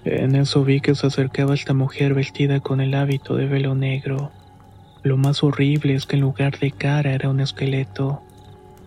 En 0.03 0.35
eso 0.35 0.63
vi 0.63 0.81
que 0.81 0.95
se 0.95 1.07
acercaba 1.07 1.53
esta 1.53 1.73
mujer 1.73 2.13
vestida 2.13 2.59
con 2.59 2.81
el 2.81 2.95
hábito 2.95 3.35
de 3.35 3.45
velo 3.45 3.75
negro. 3.75 4.31
Lo 5.03 5.17
más 5.17 5.43
horrible 5.43 5.95
es 5.95 6.05
que 6.05 6.15
en 6.15 6.21
lugar 6.21 6.57
de 6.59 6.71
cara 6.71 7.13
era 7.13 7.29
un 7.29 7.39
esqueleto. 7.39 8.21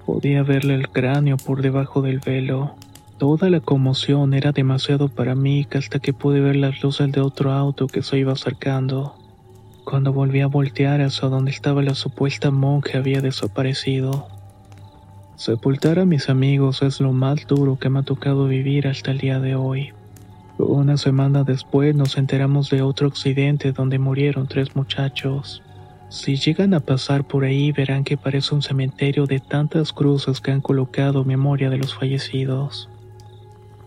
Podía 0.06 0.42
verle 0.42 0.74
el 0.74 0.88
cráneo 0.88 1.36
por 1.36 1.62
debajo 1.62 2.02
del 2.02 2.18
velo. 2.18 2.74
Toda 3.18 3.48
la 3.48 3.60
conmoción 3.60 4.34
era 4.34 4.52
demasiado 4.52 5.08
para 5.08 5.34
mí 5.34 5.66
hasta 5.72 6.00
que 6.00 6.12
pude 6.12 6.40
ver 6.40 6.56
las 6.56 6.82
luces 6.82 7.12
de 7.12 7.20
otro 7.20 7.52
auto 7.52 7.86
que 7.86 8.02
se 8.02 8.18
iba 8.18 8.32
acercando. 8.32 9.14
Cuando 9.84 10.12
volví 10.12 10.40
a 10.40 10.46
voltear 10.46 11.00
hacia 11.00 11.28
donde 11.28 11.52
estaba 11.52 11.82
la 11.82 11.94
supuesta 11.94 12.50
monja 12.50 12.98
había 12.98 13.20
desaparecido. 13.20 14.33
Sepultar 15.36 15.98
a 15.98 16.04
mis 16.04 16.28
amigos 16.28 16.82
es 16.82 17.00
lo 17.00 17.12
más 17.12 17.44
duro 17.48 17.76
que 17.76 17.90
me 17.90 17.98
ha 17.98 18.02
tocado 18.02 18.46
vivir 18.46 18.86
hasta 18.86 19.10
el 19.10 19.18
día 19.18 19.40
de 19.40 19.56
hoy. 19.56 19.92
Una 20.58 20.96
semana 20.96 21.42
después 21.42 21.96
nos 21.96 22.16
enteramos 22.16 22.70
de 22.70 22.82
otro 22.82 23.08
accidente 23.08 23.72
donde 23.72 23.98
murieron 23.98 24.46
tres 24.46 24.76
muchachos. 24.76 25.60
Si 26.08 26.36
llegan 26.36 26.72
a 26.72 26.78
pasar 26.78 27.24
por 27.24 27.42
ahí 27.42 27.72
verán 27.72 28.04
que 28.04 28.16
parece 28.16 28.54
un 28.54 28.62
cementerio 28.62 29.26
de 29.26 29.40
tantas 29.40 29.92
cruces 29.92 30.40
que 30.40 30.52
han 30.52 30.60
colocado 30.60 31.24
memoria 31.24 31.68
de 31.68 31.78
los 31.78 31.94
fallecidos. 31.96 32.88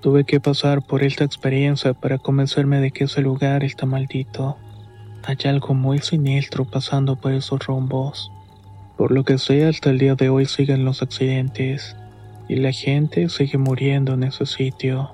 Tuve 0.02 0.26
que 0.26 0.42
pasar 0.42 0.86
por 0.86 1.02
esta 1.02 1.24
experiencia 1.24 1.94
para 1.94 2.18
convencerme 2.18 2.82
de 2.82 2.92
que 2.92 3.06
ese 3.06 3.22
lugar 3.22 3.64
está 3.64 3.86
maldito. 3.86 4.58
Hay 5.24 5.38
algo 5.46 5.74
muy 5.74 6.00
siniestro 6.00 6.66
pasando 6.66 7.16
por 7.16 7.32
esos 7.32 7.66
rumbos. 7.66 8.34
Por 8.98 9.12
lo 9.12 9.24
que 9.24 9.38
sé, 9.38 9.66
hasta 9.66 9.92
el 9.92 10.00
día 10.00 10.16
de 10.16 10.30
hoy 10.30 10.48
siguen 10.48 10.84
los 10.84 11.04
accidentes 11.04 11.96
y 12.50 12.56
la 12.56 12.72
gente 12.72 13.30
sigue 13.30 13.60
muriendo 13.60 14.14
en 14.14 14.24
ese 14.24 14.48
sitio. 14.48 15.12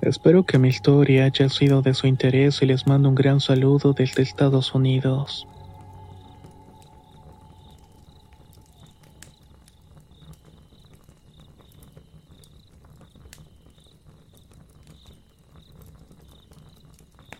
Espero 0.00 0.44
que 0.44 0.58
mi 0.58 0.68
historia 0.68 1.26
haya 1.26 1.50
sido 1.50 1.82
de 1.82 1.92
su 1.92 2.06
interés 2.06 2.62
y 2.62 2.66
les 2.66 2.86
mando 2.86 3.10
un 3.10 3.14
gran 3.14 3.40
saludo 3.40 3.92
desde 3.92 4.22
Estados 4.22 4.74
Unidos. 4.74 5.46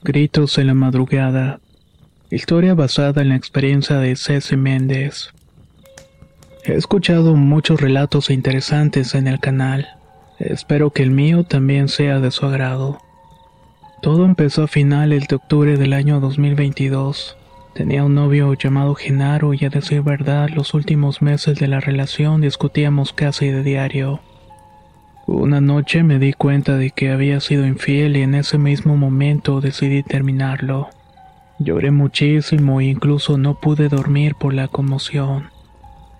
Gritos 0.02 0.58
en 0.58 0.66
la 0.66 0.74
madrugada. 0.74 1.60
Historia 2.30 2.74
basada 2.74 3.22
en 3.22 3.30
la 3.30 3.36
experiencia 3.36 3.96
de 3.96 4.14
Ceci 4.16 4.56
Méndez. 4.56 5.30
He 6.66 6.72
escuchado 6.72 7.36
muchos 7.36 7.78
relatos 7.78 8.30
interesantes 8.30 9.14
en 9.14 9.28
el 9.28 9.38
canal. 9.38 9.86
Espero 10.38 10.92
que 10.92 11.02
el 11.02 11.10
mío 11.10 11.44
también 11.44 11.88
sea 11.88 12.20
de 12.20 12.30
su 12.30 12.46
agrado. 12.46 13.02
Todo 14.00 14.24
empezó 14.24 14.62
a 14.62 14.66
finales 14.66 15.28
de 15.28 15.36
octubre 15.36 15.76
del 15.76 15.92
año 15.92 16.20
2022. 16.20 17.36
Tenía 17.74 18.02
un 18.02 18.14
novio 18.14 18.54
llamado 18.54 18.94
Genaro 18.94 19.52
y 19.52 19.62
a 19.66 19.68
decir 19.68 20.00
verdad 20.00 20.48
los 20.48 20.72
últimos 20.72 21.20
meses 21.20 21.58
de 21.58 21.68
la 21.68 21.80
relación 21.80 22.40
discutíamos 22.40 23.12
casi 23.12 23.48
de 23.48 23.62
diario. 23.62 24.20
Una 25.26 25.60
noche 25.60 26.02
me 26.02 26.18
di 26.18 26.32
cuenta 26.32 26.78
de 26.78 26.92
que 26.92 27.10
había 27.10 27.40
sido 27.40 27.66
infiel 27.66 28.16
y 28.16 28.22
en 28.22 28.34
ese 28.34 28.56
mismo 28.56 28.96
momento 28.96 29.60
decidí 29.60 30.02
terminarlo. 30.02 30.88
Lloré 31.58 31.90
muchísimo 31.90 32.80
e 32.80 32.86
incluso 32.86 33.36
no 33.36 33.60
pude 33.60 33.90
dormir 33.90 34.34
por 34.34 34.54
la 34.54 34.68
conmoción. 34.68 35.53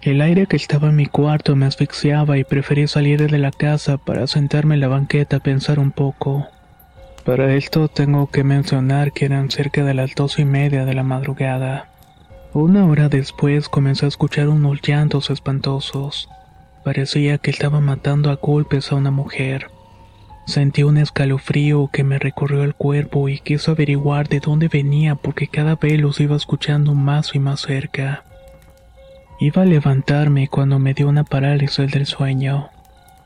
El 0.05 0.21
aire 0.21 0.47
que 0.47 0.57
estaba 0.57 0.91
en 0.91 0.97
mi 0.97 1.07
cuarto 1.07 1.57
me 1.57 1.65
asfixiaba 1.65 2.37
y 2.37 2.45
preferí 2.45 2.87
salir 2.87 3.31
de 3.31 3.39
la 3.39 3.51
casa 3.51 3.97
para 3.97 4.27
sentarme 4.27 4.75
en 4.75 4.83
la 4.83 4.89
banqueta 4.89 5.37
a 5.37 5.41
pensar 5.41 5.79
un 5.79 5.93
poco. 5.93 6.47
Para 7.25 7.55
esto 7.55 7.89
tengo 7.89 8.27
que 8.27 8.45
mencionar 8.45 9.13
que 9.13 9.25
eran 9.25 9.51
cerca 9.51 9.83
de 9.83 9.95
las 9.95 10.15
dos 10.15 10.39
y 10.39 10.45
media 10.45 10.85
de 10.85 10.93
la 10.93 11.05
madrugada. 11.05 11.89
Una 12.53 12.85
hora 12.85 13.09
después 13.09 13.71
comencé 13.71 14.05
a 14.05 14.09
escuchar 14.09 14.51
unos 14.51 14.83
llantos 14.83 15.31
espantosos. 15.31 16.29
Parecía 16.85 17.39
que 17.39 17.51
estaba 17.51 17.81
matando 17.81 18.31
a 18.31 18.35
golpes 18.35 18.93
a 18.93 18.97
una 18.97 19.11
mujer. 19.11 19.69
Sentí 20.47 20.83
un 20.83 20.99
escalofrío 20.99 21.89
que 21.91 22.05
me 22.05 22.19
recorrió 22.19 22.63
el 22.63 22.75
cuerpo 22.75 23.31
y 23.31 23.39
quise 23.39 23.71
averiguar 23.71 24.29
de 24.29 24.41
dónde 24.41 24.69
venía 24.69 25.15
porque 25.15 25.49
cada 25.49 25.77
vez 25.77 25.99
los 25.99 26.21
iba 26.21 26.37
escuchando 26.37 26.95
más 26.95 27.35
y 27.35 27.39
más 27.39 27.63
cerca. 27.63 28.25
Iba 29.45 29.61
a 29.61 29.67
levantarme 29.67 30.49
cuando 30.49 30.79
me 30.79 30.95
dio 30.95 31.07
una 31.07 31.23
parálisis 31.23 31.93
del 31.93 32.07
sueño. 32.07 32.71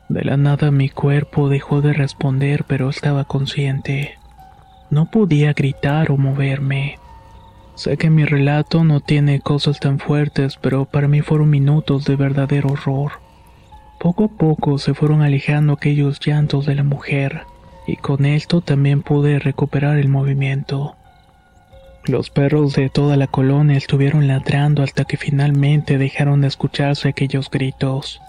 De 0.09 0.25
la 0.25 0.35
nada 0.35 0.69
mi 0.69 0.89
cuerpo 0.89 1.47
dejó 1.47 1.79
de 1.79 1.93
responder 1.93 2.65
pero 2.67 2.89
estaba 2.89 3.23
consciente. 3.23 4.17
No 4.89 5.09
podía 5.09 5.53
gritar 5.53 6.11
o 6.11 6.17
moverme. 6.17 6.99
Sé 7.75 7.95
que 7.95 8.09
mi 8.09 8.25
relato 8.25 8.83
no 8.83 8.99
tiene 8.99 9.39
cosas 9.39 9.79
tan 9.79 9.97
fuertes, 9.97 10.57
pero 10.57 10.83
para 10.83 11.07
mí 11.07 11.21
fueron 11.21 11.51
minutos 11.51 12.03
de 12.03 12.17
verdadero 12.17 12.73
horror. 12.73 13.13
Poco 13.97 14.25
a 14.25 14.27
poco 14.27 14.77
se 14.77 14.93
fueron 14.93 15.21
alejando 15.21 15.71
aquellos 15.71 16.19
llantos 16.19 16.65
de 16.65 16.75
la 16.75 16.83
mujer, 16.83 17.43
y 17.87 17.95
con 17.95 18.25
esto 18.25 18.59
también 18.59 19.03
pude 19.03 19.39
recuperar 19.39 19.97
el 19.97 20.09
movimiento. 20.09 20.97
Los 22.05 22.29
perros 22.29 22.73
de 22.73 22.89
toda 22.89 23.17
la 23.17 23.27
colonia 23.27 23.77
estuvieron 23.77 24.27
ladrando 24.27 24.83
hasta 24.83 25.05
que 25.05 25.17
finalmente 25.17 25.97
dejaron 25.97 26.41
de 26.41 26.47
escucharse 26.47 27.09
aquellos 27.09 27.49
gritos. 27.49 28.21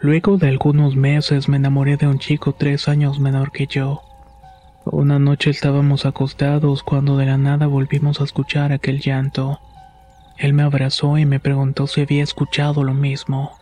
Luego 0.00 0.38
de 0.38 0.48
algunos 0.48 0.96
meses 0.96 1.48
me 1.48 1.56
enamoré 1.56 1.96
de 1.96 2.06
un 2.06 2.18
chico 2.18 2.54
tres 2.54 2.88
años 2.88 3.18
menor 3.20 3.52
que 3.52 3.66
yo. 3.66 4.02
Una 4.84 5.18
noche 5.18 5.50
estábamos 5.50 6.06
acostados 6.06 6.82
cuando 6.82 7.16
de 7.18 7.26
la 7.26 7.36
nada 7.36 7.66
volvimos 7.66 8.20
a 8.20 8.24
escuchar 8.24 8.72
aquel 8.72 9.00
llanto. 9.00 9.60
Él 10.38 10.54
me 10.54 10.62
abrazó 10.62 11.18
y 11.18 11.26
me 11.26 11.40
preguntó 11.40 11.86
si 11.86 12.00
había 12.00 12.22
escuchado 12.22 12.84
lo 12.84 12.94
mismo. 12.94 13.52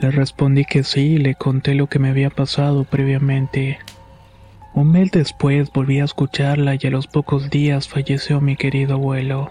Le 0.00 0.10
respondí 0.10 0.64
que 0.64 0.82
sí 0.82 1.14
y 1.14 1.18
le 1.18 1.34
conté 1.34 1.74
lo 1.74 1.88
que 1.88 1.98
me 1.98 2.08
había 2.08 2.30
pasado 2.30 2.84
previamente. 2.84 3.78
Un 4.72 4.92
mes 4.92 5.10
después 5.10 5.70
volví 5.72 5.98
a 5.98 6.04
escucharla 6.04 6.76
y 6.80 6.86
a 6.86 6.90
los 6.90 7.08
pocos 7.08 7.50
días 7.50 7.88
falleció 7.88 8.40
mi 8.40 8.56
querido 8.56 8.94
abuelo. 8.94 9.50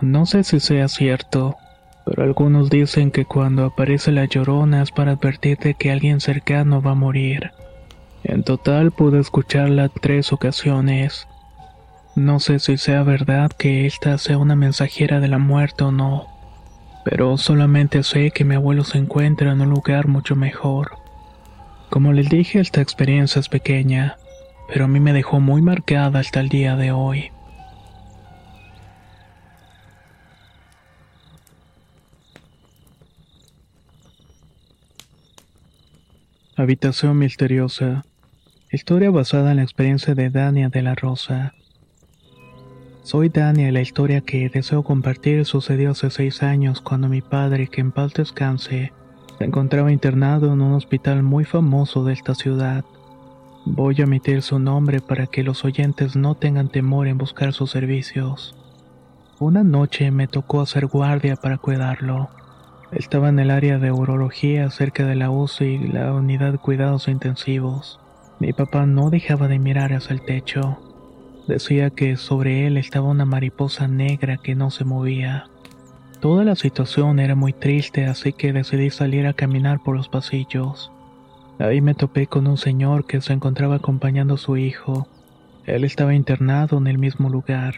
No 0.00 0.26
sé 0.26 0.42
si 0.42 0.58
sea 0.58 0.88
cierto, 0.88 1.56
pero 2.04 2.24
algunos 2.24 2.68
dicen 2.68 3.12
que 3.12 3.24
cuando 3.24 3.64
aparece 3.64 4.10
la 4.10 4.24
llorona 4.24 4.82
es 4.82 4.90
para 4.90 5.12
advertirte 5.12 5.74
que 5.74 5.92
alguien 5.92 6.20
cercano 6.20 6.82
va 6.82 6.92
a 6.92 6.96
morir. 6.96 7.52
En 8.24 8.42
total 8.42 8.90
pude 8.90 9.20
escucharla 9.20 9.88
tres 9.88 10.32
ocasiones. 10.32 11.28
No 12.16 12.40
sé 12.40 12.58
si 12.58 12.76
sea 12.76 13.02
verdad 13.02 13.52
que 13.52 13.86
esta 13.86 14.18
sea 14.18 14.38
una 14.38 14.56
mensajera 14.56 15.20
de 15.20 15.28
la 15.28 15.38
muerte 15.38 15.84
o 15.84 15.92
no, 15.92 16.26
pero 17.04 17.38
solamente 17.38 18.02
sé 18.02 18.32
que 18.32 18.44
mi 18.44 18.56
abuelo 18.56 18.82
se 18.82 18.98
encuentra 18.98 19.52
en 19.52 19.60
un 19.60 19.70
lugar 19.70 20.08
mucho 20.08 20.34
mejor. 20.34 20.98
Como 21.90 22.12
les 22.12 22.28
dije, 22.28 22.60
esta 22.60 22.80
experiencia 22.80 23.40
es 23.40 23.48
pequeña, 23.48 24.16
pero 24.74 24.86
a 24.86 24.88
mí 24.88 24.98
me 24.98 25.12
dejó 25.12 25.38
muy 25.38 25.62
marcada 25.62 26.18
hasta 26.18 26.40
el 26.40 26.48
día 26.48 26.74
de 26.74 26.90
hoy. 26.90 27.30
Habitación 36.56 37.16
misteriosa. 37.18 38.04
Historia 38.72 39.12
basada 39.12 39.52
en 39.52 39.58
la 39.58 39.62
experiencia 39.62 40.16
de 40.16 40.28
Dania 40.30 40.70
de 40.70 40.82
la 40.82 40.96
Rosa. 40.96 41.54
Soy 43.04 43.28
Dania 43.28 43.68
y 43.68 43.70
la 43.70 43.80
historia 43.80 44.22
que 44.22 44.48
deseo 44.48 44.82
compartir 44.82 45.44
sucedió 45.44 45.92
hace 45.92 46.10
seis 46.10 46.42
años 46.42 46.80
cuando 46.80 47.08
mi 47.08 47.20
padre, 47.20 47.68
que 47.68 47.80
en 47.80 47.92
paz 47.92 48.12
descanse, 48.14 48.92
se 49.38 49.44
encontraba 49.44 49.92
internado 49.92 50.52
en 50.52 50.60
un 50.60 50.72
hospital 50.72 51.22
muy 51.22 51.44
famoso 51.44 52.04
de 52.04 52.14
esta 52.14 52.34
ciudad. 52.34 52.84
Voy 53.66 53.98
a 54.02 54.04
omitir 54.04 54.42
su 54.42 54.58
nombre 54.58 55.00
para 55.00 55.26
que 55.26 55.42
los 55.42 55.64
oyentes 55.64 56.16
no 56.16 56.34
tengan 56.34 56.68
temor 56.68 57.06
en 57.08 57.16
buscar 57.16 57.54
sus 57.54 57.70
servicios. 57.70 58.54
Una 59.40 59.64
noche 59.64 60.10
me 60.10 60.28
tocó 60.28 60.60
hacer 60.60 60.86
guardia 60.86 61.36
para 61.36 61.56
cuidarlo. 61.56 62.28
Estaba 62.92 63.30
en 63.30 63.38
el 63.38 63.50
área 63.50 63.78
de 63.78 63.90
urología 63.90 64.68
cerca 64.70 65.06
de 65.06 65.14
la 65.14 65.30
UCI 65.30 65.78
la 65.78 66.12
unidad 66.12 66.52
de 66.52 66.58
cuidados 66.58 67.08
intensivos. 67.08 68.00
Mi 68.38 68.52
papá 68.52 68.84
no 68.84 69.08
dejaba 69.08 69.48
de 69.48 69.58
mirar 69.58 69.94
hacia 69.94 70.12
el 70.12 70.20
techo. 70.20 70.78
Decía 71.48 71.88
que 71.88 72.18
sobre 72.18 72.66
él 72.66 72.76
estaba 72.76 73.08
una 73.08 73.24
mariposa 73.24 73.88
negra 73.88 74.36
que 74.36 74.54
no 74.54 74.70
se 74.70 74.84
movía. 74.84 75.46
Toda 76.20 76.44
la 76.44 76.54
situación 76.54 77.18
era 77.18 77.34
muy 77.34 77.54
triste, 77.54 78.04
así 78.04 78.34
que 78.34 78.52
decidí 78.52 78.90
salir 78.90 79.26
a 79.26 79.32
caminar 79.32 79.82
por 79.82 79.96
los 79.96 80.10
pasillos. 80.10 80.93
Ahí 81.58 81.80
me 81.80 81.94
topé 81.94 82.26
con 82.26 82.46
un 82.46 82.56
señor 82.56 83.06
que 83.06 83.20
se 83.20 83.32
encontraba 83.32 83.76
acompañando 83.76 84.34
a 84.34 84.38
su 84.38 84.56
hijo. 84.56 85.06
Él 85.64 85.84
estaba 85.84 86.14
internado 86.14 86.78
en 86.78 86.86
el 86.86 86.98
mismo 86.98 87.28
lugar. 87.28 87.76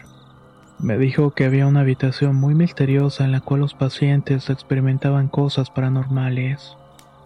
Me 0.79 0.97
dijo 0.97 1.31
que 1.31 1.45
había 1.45 1.67
una 1.67 1.81
habitación 1.81 2.35
muy 2.35 2.55
misteriosa 2.55 3.23
en 3.23 3.31
la 3.31 3.41
cual 3.41 3.61
los 3.61 3.73
pacientes 3.73 4.49
experimentaban 4.49 5.27
cosas 5.27 5.69
paranormales. 5.69 6.75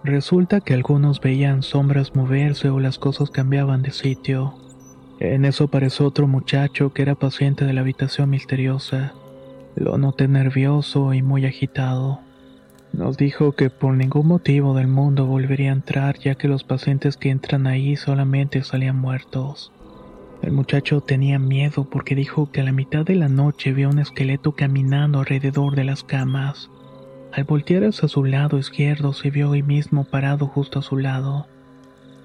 Resulta 0.04 0.62
que 0.62 0.74
algunos 0.74 1.22
veían 1.22 1.62
sombras 1.62 2.16
moverse 2.16 2.70
o 2.70 2.80
las 2.80 2.98
cosas 2.98 3.30
cambiaban 3.30 3.82
de 3.82 3.92
sitio. 3.92 4.56
En 5.20 5.46
eso 5.46 5.66
apareció 5.66 6.08
otro 6.08 6.28
muchacho 6.28 6.92
que 6.92 7.04
era 7.04 7.16
paciente 7.16 7.66
de 7.66 7.74
la 7.74 7.82
habitación 7.82 8.30
misteriosa. 8.30 9.14
Lo 9.76 9.98
noté 9.98 10.28
nervioso 10.28 11.14
y 11.14 11.22
muy 11.22 11.46
agitado. 11.46 12.20
Nos 12.94 13.16
dijo 13.16 13.54
que 13.54 13.70
por 13.70 13.94
ningún 13.94 14.28
motivo 14.28 14.74
del 14.74 14.88
mundo 14.88 15.26
volvería 15.26 15.70
a 15.70 15.74
entrar 15.74 16.20
ya 16.20 16.36
que 16.36 16.50
los 16.50 16.64
pacientes 16.64 17.16
que 17.16 17.30
entran 17.30 17.66
ahí 17.66 17.96
solamente 17.96 18.64
salían 18.64 18.98
muertos. 18.98 19.72
El 20.42 20.52
muchacho 20.52 21.02
tenía 21.02 21.40
miedo 21.40 21.86
porque 21.90 22.16
dijo 22.16 22.52
que 22.52 22.62
a 22.62 22.64
la 22.64 22.72
mitad 22.72 23.06
de 23.06 23.16
la 23.16 23.30
noche 23.30 23.72
vio 23.74 23.90
un 23.90 24.00
esqueleto 24.00 24.54
caminando 24.54 25.20
alrededor 25.20 25.76
de 25.76 25.86
las 25.86 26.04
camas. 26.04 26.70
Al 27.32 27.46
voltear 27.46 27.86
hacia 27.86 28.10
su 28.10 28.26
lado 28.26 28.58
izquierdo 28.58 29.14
se 29.14 29.30
vio 29.30 29.52
hoy 29.52 29.64
mismo 29.64 30.04
parado 30.04 30.48
justo 30.48 30.80
a 30.80 30.82
su 30.82 30.98
lado. 30.98 31.48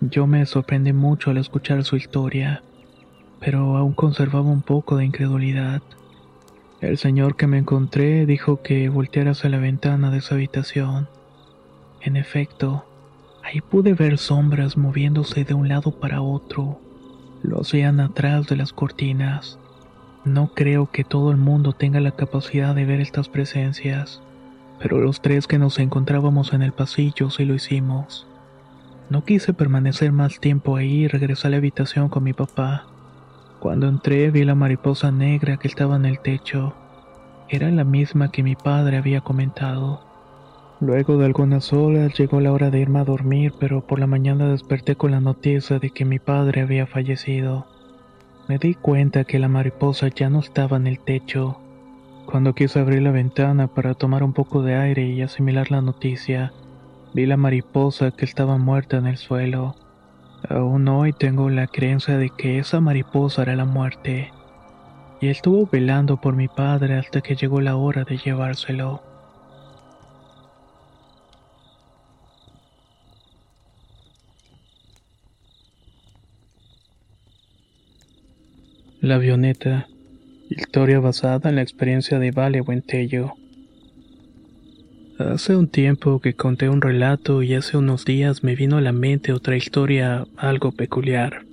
Yo 0.01 0.27
me 0.27 0.45
sorprendí 0.47 0.93
mucho 0.93 1.31
al 1.31 1.37
escuchar 1.37 1.85
su 1.85 1.97
historia, 1.97 2.65
pero 3.39 3.77
aún 3.77 3.93
conservaba 3.93 4.51
un 4.51 4.63
poco 4.63 4.97
de 4.97 5.05
incredulidad. 5.05 5.83
El 6.81 6.99
señor 6.99 7.37
que 7.37 7.47
me 7.47 7.59
encontré 7.59 8.27
dijo 8.27 8.63
que 8.63 8.89
volteara 8.89 9.33
hacia 9.33 9.51
la 9.51 9.59
ventana 9.59 10.11
de 10.11 10.21
su 10.21 10.35
habitación. 10.35 11.09
En 12.01 12.17
efecto, 12.17 12.85
ahí 13.43 13.61
pude 13.61 13.95
ver 13.95 14.19
sombras 14.19 14.77
moviéndose 14.77 15.45
de 15.45 15.55
un 15.55 15.69
lado 15.69 15.93
para 15.93 16.23
otro. 16.23 16.81
Lo 17.43 17.61
hacían 17.61 18.01
atrás 18.01 18.47
de 18.47 18.57
las 18.57 18.73
cortinas. 18.73 19.59
No 20.25 20.53
creo 20.55 20.91
que 20.91 21.05
todo 21.05 21.31
el 21.31 21.37
mundo 21.37 21.73
tenga 21.73 22.01
la 22.01 22.13
capacidad 22.13 22.75
de 22.75 22.85
ver 22.85 23.01
estas 23.01 23.29
presencias 23.29 24.21
pero 24.79 25.01
los 25.01 25.21
tres 25.21 25.47
que 25.47 25.59
nos 25.59 25.79
encontrábamos 25.79 26.53
en 26.53 26.63
el 26.63 26.73
pasillo 26.73 27.31
sí 27.31 27.45
lo 27.45 27.55
hicimos. 27.55 28.27
No 29.09 29.25
quise 29.25 29.55
permanecer 29.55 30.13
más 30.13 30.41
tiempo 30.41 30.77
ahí 30.77 31.05
y 31.05 31.09
regresé 31.09 31.47
a 31.47 31.51
la 31.51 31.57
habitación 31.59 32.09
con 32.09 32.25
mi 32.25 32.33
papá. 32.33 32.87
Cuando 33.61 33.89
entré 33.89 34.31
vi 34.31 34.45
la 34.45 34.55
mariposa 34.55 35.11
negra 35.11 35.57
que 35.57 35.69
estaba 35.69 35.97
en 35.97 36.05
el 36.05 36.21
techo. 36.21 36.75
Era 37.49 37.71
la 37.71 37.85
misma 37.85 38.31
que 38.31 38.43
mi 38.43 38.57
padre 38.57 38.97
había 38.97 39.21
comentado. 39.21 40.01
Luego 40.81 41.17
de 41.17 41.27
algunas 41.27 41.73
horas 41.73 42.19
llegó 42.19 42.41
la 42.41 42.53
hora 42.53 42.71
de 42.71 42.81
irme 42.81 42.99
a 42.99 43.05
dormir, 43.05 43.55
pero 43.59 43.87
por 43.87 43.99
la 43.99 44.07
mañana 44.07 44.49
desperté 44.49 44.97
con 44.97 45.11
la 45.11 45.21
noticia 45.21 45.79
de 45.79 45.91
que 45.91 46.05
mi 46.05 46.19
padre 46.19 46.61
había 46.61 46.87
fallecido. 46.87 47.67
Me 48.49 48.59
di 48.59 48.75
cuenta 48.75 49.25
que 49.25 49.39
la 49.39 49.49
mariposa 49.49 50.09
ya 50.09 50.29
no 50.29 50.41
estaba 50.41 50.77
en 50.77 50.87
el 50.87 51.01
techo, 51.01 51.61
cuando 52.27 52.55
quise 52.55 52.81
abrir 52.81 53.03
la 53.03 53.13
ventana 53.13 53.69
para 53.69 53.95
tomar 53.95 54.25
un 54.25 54.33
poco 54.33 54.61
de 54.61 54.75
aire 54.75 55.07
y 55.07 55.23
asimilar 55.23 55.71
la 55.71 55.81
noticia, 55.81 56.53
vi 57.15 57.25
la 57.25 57.37
mariposa 57.37 58.11
que 58.11 58.25
estaba 58.25 58.59
muerta 58.59 58.97
en 58.97 59.07
el 59.07 59.17
suelo. 59.17 59.77
Aún 60.49 60.87
hoy 60.87 61.13
tengo 61.13 61.51
la 61.51 61.67
creencia 61.67 62.19
de 62.19 62.31
que 62.31 62.59
esa 62.59 62.81
mariposa 62.81 63.43
era 63.43 63.57
la 63.57 63.65
muerte. 63.65 64.33
Y 65.21 65.29
estuvo 65.29 65.67
velando 65.67 66.21
por 66.21 66.37
mi 66.37 66.47
padre 66.47 66.95
hasta 66.95 67.21
que 67.21 67.35
llegó 67.35 67.61
la 67.61 67.77
hora 67.77 68.05
de 68.05 68.17
llevárselo. 68.19 69.03
La 79.01 79.17
avioneta. 79.17 79.89
Historia 80.49 81.01
basada 81.01 81.49
en 81.49 81.57
la 81.57 81.63
experiencia 81.63 82.21
de 82.21 82.31
Vale 82.31 82.61
Buentello. 82.61 83.35
Hace 85.19 85.57
un 85.57 85.69
tiempo 85.69 86.21
que 86.21 86.35
conté 86.35 86.69
un 86.69 86.83
relato 86.83 87.43
y 87.43 87.55
hace 87.55 87.79
unos 87.79 88.05
días 88.05 88.45
me 88.45 88.55
vino 88.55 88.77
a 88.77 88.83
la 88.83 88.93
mente 88.93 89.33
otra 89.33 89.57
historia 89.57 90.27
algo 90.37 90.73
peculiar. 90.73 91.47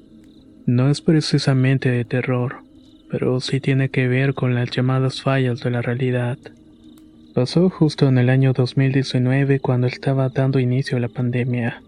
No 0.66 0.90
es 0.90 1.00
precisamente 1.00 1.90
de 1.90 2.04
terror, 2.04 2.58
pero 3.10 3.40
sí 3.40 3.62
tiene 3.62 3.88
que 3.88 4.10
ver 4.10 4.34
con 4.34 4.54
las 4.54 4.70
llamadas 4.70 5.22
fallas 5.22 5.62
de 5.62 5.72
la 5.72 5.82
realidad. 5.82 6.38
Pasó 7.34 7.70
justo 7.70 8.10
en 8.10 8.18
el 8.18 8.30
año 8.30 8.52
2019 8.52 9.62
cuando 9.62 9.88
estaba 9.88 10.28
dando 10.28 10.60
inicio 10.60 10.98
a 10.98 11.00
la 11.00 11.08
pandemia. 11.08 11.82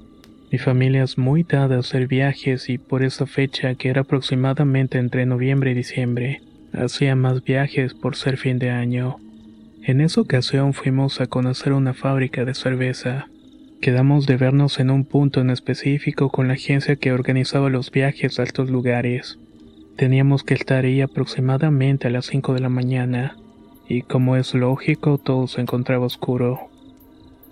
Mi 0.54 0.58
familia 0.58 1.04
es 1.04 1.18
muy 1.18 1.44
dada 1.44 1.76
a 1.76 1.80
hacer 1.80 2.08
viajes 2.08 2.70
y 2.70 2.78
por 2.78 3.04
esa 3.04 3.26
fecha, 3.26 3.76
que 3.76 3.90
era 3.90 4.02
aproximadamente 4.02 4.98
entre 4.98 5.26
noviembre 5.26 5.72
y 5.72 5.74
diciembre, 5.74 6.42
hacía 6.72 7.18
más 7.18 7.44
viajes 7.44 7.94
por 7.94 8.16
ser 8.16 8.38
fin 8.38 8.60
de 8.60 8.70
año. 8.70 9.18
En 9.88 10.02
esa 10.02 10.20
ocasión 10.20 10.74
fuimos 10.74 11.22
a 11.22 11.28
conocer 11.28 11.72
una 11.72 11.94
fábrica 11.94 12.44
de 12.44 12.56
cerveza. 12.56 13.28
Quedamos 13.82 14.26
de 14.26 14.36
vernos 14.36 14.80
en 14.80 14.90
un 14.90 15.06
punto 15.06 15.42
en 15.42 15.52
específico 15.52 16.30
con 16.30 16.48
la 16.48 16.56
agencia 16.56 16.96
que 16.96 17.12
organizaba 17.12 17.70
los 17.70 17.92
viajes 17.92 18.40
a 18.40 18.44
estos 18.44 18.72
lugares. 18.72 19.38
Teníamos 19.96 20.44
que 20.44 20.56
estar 20.56 20.86
ahí 20.86 21.02
aproximadamente 21.02 22.08
a 22.08 22.10
las 22.10 22.26
5 22.26 22.56
de 22.56 22.62
la 22.62 22.70
mañana, 22.70 23.38
y 23.88 24.02
como 24.02 24.38
es 24.38 24.56
lógico, 24.56 25.20
todo 25.20 25.46
se 25.46 25.62
encontraba 25.62 26.08
oscuro. 26.08 26.62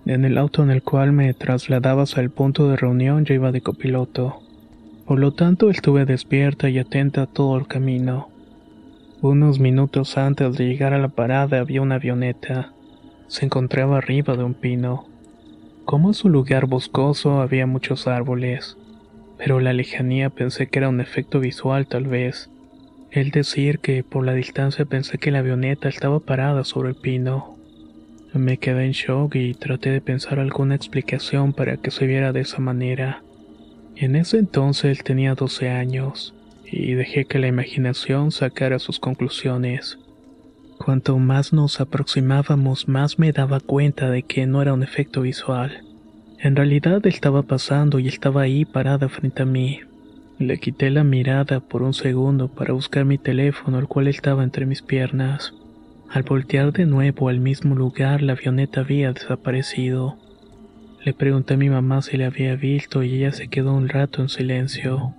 En 0.07 0.25
el 0.25 0.39
auto 0.39 0.63
en 0.63 0.71
el 0.71 0.81
cual 0.81 1.11
me 1.11 1.31
trasladabas 1.35 2.17
al 2.17 2.31
punto 2.31 2.67
de 2.67 2.77
reunión 2.77 3.25
yo 3.25 3.35
iba 3.35 3.51
de 3.51 3.61
copiloto. 3.61 4.41
Por 5.05 5.19
lo 5.19 5.33
tanto, 5.33 5.69
estuve 5.69 6.05
despierta 6.05 6.67
y 6.67 6.79
atenta 6.79 7.27
todo 7.27 7.59
el 7.59 7.67
camino. 7.67 8.32
Unos 9.23 9.59
minutos 9.59 10.19
antes 10.19 10.55
de 10.55 10.67
llegar 10.67 10.93
a 10.93 10.99
la 10.99 11.07
parada 11.07 11.59
había 11.59 11.81
una 11.81 11.95
avioneta. 11.95 12.73
Se 13.25 13.45
encontraba 13.45 13.97
arriba 13.97 14.37
de 14.37 14.43
un 14.43 14.53
pino. 14.53 15.07
Como 15.85 16.11
es 16.11 16.23
un 16.23 16.33
lugar 16.33 16.67
boscoso, 16.67 17.41
había 17.41 17.65
muchos 17.65 18.05
árboles 18.07 18.77
pero 19.43 19.59
la 19.59 19.73
lejanía 19.73 20.29
pensé 20.29 20.67
que 20.67 20.79
era 20.79 20.89
un 20.89 21.01
efecto 21.01 21.41
visual 21.41 21.87
tal 21.87 22.07
vez. 22.07 22.49
El 23.11 23.31
decir 23.31 23.79
que 23.79 24.03
por 24.03 24.25
la 24.25 24.33
distancia 24.33 24.85
pensé 24.85 25.17
que 25.17 25.31
la 25.31 25.39
avioneta 25.39 25.89
estaba 25.89 26.19
parada 26.21 26.63
sobre 26.63 26.89
el 26.89 26.95
pino. 26.95 27.57
Me 28.33 28.57
quedé 28.57 28.85
en 28.85 28.93
shock 28.93 29.35
y 29.35 29.53
traté 29.53 29.91
de 29.91 29.99
pensar 29.99 30.39
alguna 30.39 30.75
explicación 30.75 31.53
para 31.53 31.75
que 31.77 31.91
se 31.91 32.07
viera 32.07 32.31
de 32.31 32.39
esa 32.39 32.59
manera. 32.59 33.21
En 33.95 34.15
ese 34.15 34.39
entonces 34.39 35.03
tenía 35.03 35.35
12 35.35 35.69
años 35.69 36.33
y 36.75 36.95
dejé 36.95 37.25
que 37.25 37.37
la 37.37 37.47
imaginación 37.47 38.31
sacara 38.31 38.79
sus 38.79 38.99
conclusiones. 38.99 39.99
Cuanto 40.83 41.17
más 41.19 41.53
nos 41.53 41.79
aproximábamos, 41.79 42.87
más 42.87 43.19
me 43.19 43.31
daba 43.31 43.59
cuenta 43.59 44.09
de 44.09 44.23
que 44.23 44.47
no 44.47 44.61
era 44.61 44.73
un 44.73 44.81
efecto 44.81 45.21
visual. 45.21 45.83
En 46.39 46.55
realidad 46.55 47.05
estaba 47.05 47.43
pasando 47.43 47.99
y 47.99 48.07
estaba 48.07 48.41
ahí 48.41 48.65
parada 48.65 49.07
frente 49.07 49.43
a 49.43 49.45
mí. 49.45 49.81
Le 50.39 50.57
quité 50.57 50.89
la 50.89 51.03
mirada 51.03 51.59
por 51.59 51.83
un 51.83 51.93
segundo 51.93 52.47
para 52.47 52.73
buscar 52.73 53.05
mi 53.05 53.19
teléfono, 53.19 53.77
el 53.77 53.87
cual 53.87 54.07
estaba 54.07 54.43
entre 54.43 54.65
mis 54.65 54.81
piernas. 54.81 55.53
Al 56.09 56.23
voltear 56.23 56.73
de 56.73 56.85
nuevo 56.85 57.29
al 57.29 57.39
mismo 57.39 57.75
lugar, 57.75 58.21
la 58.23 58.33
avioneta 58.33 58.81
había 58.81 59.13
desaparecido. 59.13 60.17
Le 61.05 61.13
pregunté 61.13 61.53
a 61.53 61.57
mi 61.57 61.69
mamá 61.69 62.01
si 62.01 62.17
la 62.17 62.27
había 62.27 62.55
visto 62.55 63.03
y 63.03 63.15
ella 63.15 63.31
se 63.31 63.47
quedó 63.47 63.73
un 63.73 63.89
rato 63.89 64.21
en 64.21 64.29
silencio. 64.29 65.15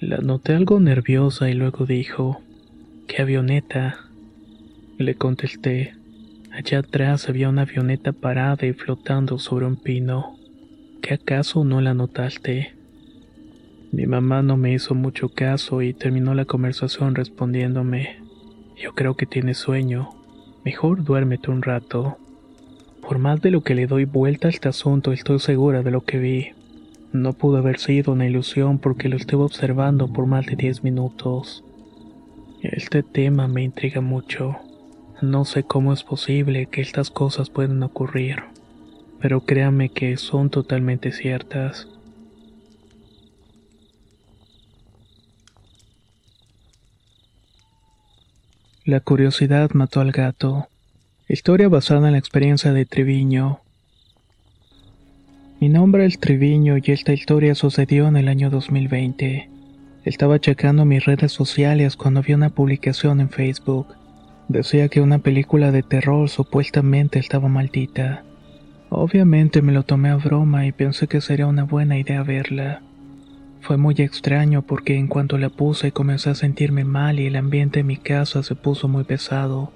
La 0.00 0.18
noté 0.18 0.52
algo 0.52 0.78
nerviosa 0.78 1.48
y 1.48 1.54
luego 1.54 1.86
dijo, 1.86 2.42
¿qué 3.08 3.22
avioneta? 3.22 3.96
Le 4.98 5.14
contesté, 5.14 5.94
allá 6.52 6.80
atrás 6.80 7.30
había 7.30 7.48
una 7.48 7.62
avioneta 7.62 8.12
parada 8.12 8.66
y 8.66 8.74
flotando 8.74 9.38
sobre 9.38 9.64
un 9.64 9.76
pino. 9.76 10.36
¿Qué 11.00 11.14
acaso 11.14 11.64
no 11.64 11.80
la 11.80 11.94
notaste? 11.94 12.74
Mi 13.90 14.04
mamá 14.04 14.42
no 14.42 14.58
me 14.58 14.74
hizo 14.74 14.94
mucho 14.94 15.30
caso 15.30 15.80
y 15.80 15.94
terminó 15.94 16.34
la 16.34 16.44
conversación 16.44 17.14
respondiéndome, 17.14 18.20
yo 18.76 18.92
creo 18.92 19.16
que 19.16 19.24
tienes 19.24 19.56
sueño, 19.56 20.10
mejor 20.62 21.04
duérmete 21.04 21.50
un 21.50 21.62
rato. 21.62 22.18
Por 23.00 23.18
más 23.18 23.40
de 23.40 23.50
lo 23.50 23.62
que 23.62 23.74
le 23.74 23.86
doy 23.86 24.04
vuelta 24.04 24.48
a 24.48 24.50
este 24.50 24.68
asunto, 24.68 25.12
estoy 25.12 25.38
segura 25.38 25.82
de 25.82 25.90
lo 25.90 26.02
que 26.02 26.18
vi. 26.18 26.55
No 27.16 27.32
pudo 27.32 27.58
haber 27.58 27.78
sido 27.78 28.12
una 28.12 28.26
ilusión 28.26 28.78
porque 28.78 29.08
lo 29.08 29.16
estuve 29.16 29.44
observando 29.44 30.12
por 30.12 30.26
más 30.26 30.46
de 30.46 30.56
10 30.56 30.84
minutos. 30.84 31.64
Este 32.62 33.02
tema 33.02 33.48
me 33.48 33.62
intriga 33.62 34.00
mucho. 34.00 34.56
No 35.22 35.44
sé 35.44 35.64
cómo 35.64 35.92
es 35.92 36.04
posible 36.04 36.66
que 36.66 36.80
estas 36.80 37.10
cosas 37.10 37.50
puedan 37.50 37.82
ocurrir 37.82 38.42
pero 39.20 39.40
créame 39.40 39.88
que 39.88 40.16
son 40.16 40.50
totalmente 40.50 41.12
ciertas. 41.12 41.88
La 48.84 49.00
curiosidad 49.00 49.70
mató 49.72 50.00
al 50.00 50.12
gato. 50.12 50.68
Historia 51.28 51.68
basada 51.68 52.06
en 52.06 52.12
la 52.12 52.18
experiencia 52.18 52.72
de 52.72 52.86
Triviño. 52.86 53.60
Mi 55.58 55.70
nombre 55.70 56.04
es 56.04 56.18
Triviño 56.20 56.76
y 56.76 56.82
esta 56.88 57.14
historia 57.14 57.54
sucedió 57.54 58.08
en 58.08 58.18
el 58.18 58.28
año 58.28 58.50
2020. 58.50 59.48
Estaba 60.04 60.38
checando 60.38 60.84
mis 60.84 61.06
redes 61.06 61.32
sociales 61.32 61.96
cuando 61.96 62.20
vi 62.20 62.34
una 62.34 62.50
publicación 62.50 63.22
en 63.22 63.30
Facebook. 63.30 63.86
Decía 64.48 64.88
que 64.88 65.00
una 65.00 65.20
película 65.20 65.72
de 65.72 65.82
terror 65.82 66.28
supuestamente 66.28 67.18
estaba 67.18 67.48
maldita. 67.48 68.22
Obviamente 68.90 69.62
me 69.62 69.72
lo 69.72 69.82
tomé 69.82 70.10
a 70.10 70.16
broma 70.16 70.66
y 70.66 70.72
pensé 70.72 71.06
que 71.06 71.22
sería 71.22 71.46
una 71.46 71.64
buena 71.64 71.98
idea 71.98 72.22
verla. 72.22 72.82
Fue 73.62 73.78
muy 73.78 73.94
extraño 73.96 74.60
porque 74.60 74.98
en 74.98 75.06
cuanto 75.06 75.38
la 75.38 75.48
puse 75.48 75.90
comencé 75.90 76.28
a 76.28 76.34
sentirme 76.34 76.84
mal 76.84 77.18
y 77.18 77.28
el 77.28 77.36
ambiente 77.36 77.80
en 77.80 77.86
mi 77.86 77.96
casa 77.96 78.42
se 78.42 78.56
puso 78.56 78.88
muy 78.88 79.04
pesado. 79.04 79.72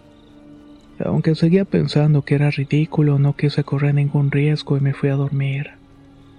Aunque 1.05 1.35
seguía 1.35 1.65
pensando 1.65 2.23
que 2.23 2.35
era 2.35 2.51
ridículo, 2.51 3.19
no 3.19 3.35
quise 3.35 3.65
correr 3.65 3.95
ningún 3.95 4.31
riesgo 4.31 4.77
y 4.77 4.81
me 4.81 4.93
fui 4.93 5.09
a 5.09 5.17
dormir. 5.17 5.71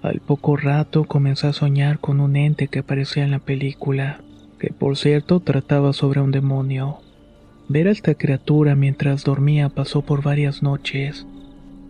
Al 0.02 0.20
poco 0.20 0.56
rato 0.56 1.04
comencé 1.04 1.46
a 1.46 1.52
soñar 1.52 1.98
con 1.98 2.20
un 2.20 2.36
ente 2.36 2.68
que 2.68 2.80
aparecía 2.80 3.24
en 3.24 3.30
la 3.30 3.38
película, 3.38 4.20
que 4.58 4.72
por 4.72 4.96
cierto 4.96 5.40
trataba 5.40 5.92
sobre 5.92 6.20
un 6.20 6.30
demonio. 6.30 6.98
Ver 7.68 7.88
a 7.88 7.92
esta 7.92 8.14
criatura 8.14 8.74
mientras 8.74 9.24
dormía 9.24 9.68
pasó 9.68 10.02
por 10.02 10.22
varias 10.22 10.62
noches 10.62 11.26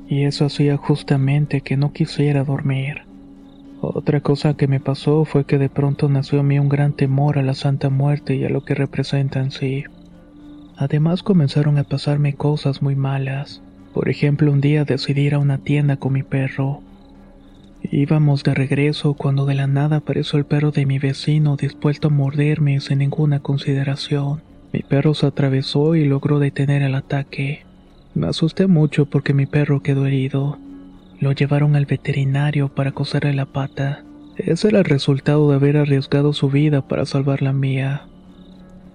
y 0.09 0.25
eso 0.25 0.45
hacía 0.45 0.77
justamente 0.77 1.63
que 1.63 1.77
no 1.77 1.93
quisiera 1.93 2.45
dormir. 2.45 3.03
Otra 3.81 4.21
cosa 4.21 4.55
que 4.55 4.69
me 4.69 4.79
pasó 4.79 5.25
fue 5.25 5.45
que 5.45 5.59
de 5.59 5.69
pronto 5.69 6.09
nació 6.09 6.41
en 6.41 6.47
mí 6.47 6.59
un 6.59 6.69
gran 6.69 6.93
temor 6.93 7.39
a 7.39 7.43
la 7.43 7.55
Santa 7.55 7.89
Muerte 7.89 8.37
y 8.37 8.45
a 8.45 8.49
lo 8.49 8.65
que 8.65 8.75
representa 8.75 9.41
en 9.41 9.51
sí. 9.51 9.85
Además 10.83 11.23
comenzaron 11.23 11.79
a 11.79 11.85
pasarme 11.85 12.35
cosas 12.35 12.83
muy 12.83 12.97
malas. 12.97 13.63
Por 13.95 14.09
ejemplo, 14.09 14.51
un 14.51 14.61
día 14.61 14.85
decidí 14.85 15.21
ir 15.21 15.35
a 15.35 15.39
una 15.39 15.59
tienda 15.59 15.97
con 15.97 16.13
mi 16.13 16.25
perro. 16.25 16.83
Íbamos 17.85 18.43
de 18.43 18.53
regreso 18.53 19.15
cuando 19.15 19.47
de 19.47 19.55
la 19.55 19.69
nada 19.69 19.99
apareció 19.99 20.41
el 20.41 20.45
perro 20.45 20.73
de 20.73 20.85
mi 20.85 20.99
vecino 20.99 21.55
dispuesto 21.55 22.09
a 22.09 22.11
morderme 22.11 22.81
sin 22.81 22.99
ninguna 22.99 23.39
consideración. 23.39 24.43
Mi 24.73 24.81
perro 24.81 25.15
se 25.15 25.27
atravesó 25.27 25.95
y 25.95 26.05
logró 26.05 26.41
detener 26.41 26.83
el 26.83 26.97
ataque. 26.97 27.65
Me 28.17 28.27
asusté 28.27 28.67
mucho 28.67 29.07
porque 29.07 29.35
mi 29.35 29.47
perro 29.47 29.85
quedó 29.85 30.07
herido. 30.07 30.59
Lo 31.21 31.31
llevaron 31.31 31.77
al 31.77 31.87
veterinario 31.87 32.71
para 32.71 32.91
coserle 32.91 33.35
la 33.35 33.47
pata. 33.47 34.03
Ese 34.37 34.67
era 34.67 34.81
el 34.81 34.85
resultado 34.87 35.49
de 35.49 35.55
haber 35.55 35.77
arriesgado 35.77 36.33
su 36.33 36.51
vida 36.51 36.89
para 36.89 37.07
salvar 37.07 37.41
la 37.41 37.53
mía. 37.53 38.09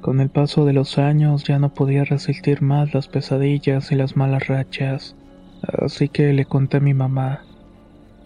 Con 0.02 0.22
el 0.22 0.30
paso 0.30 0.66
de 0.66 0.74
los 0.74 0.98
años 0.98 1.44
ya 1.44 1.60
no 1.60 1.74
podía 1.74 2.04
resistir 2.04 2.62
más 2.62 2.94
las 2.94 3.08
pesadillas 3.08 3.92
y 3.92 3.96
las 3.96 4.16
malas 4.16 4.48
rachas, 4.48 5.16
así 5.62 6.08
que 6.08 6.34
le 6.34 6.46
conté 6.46 6.78
a 6.78 6.82
mi 6.82 6.94
mamá. 6.94 7.42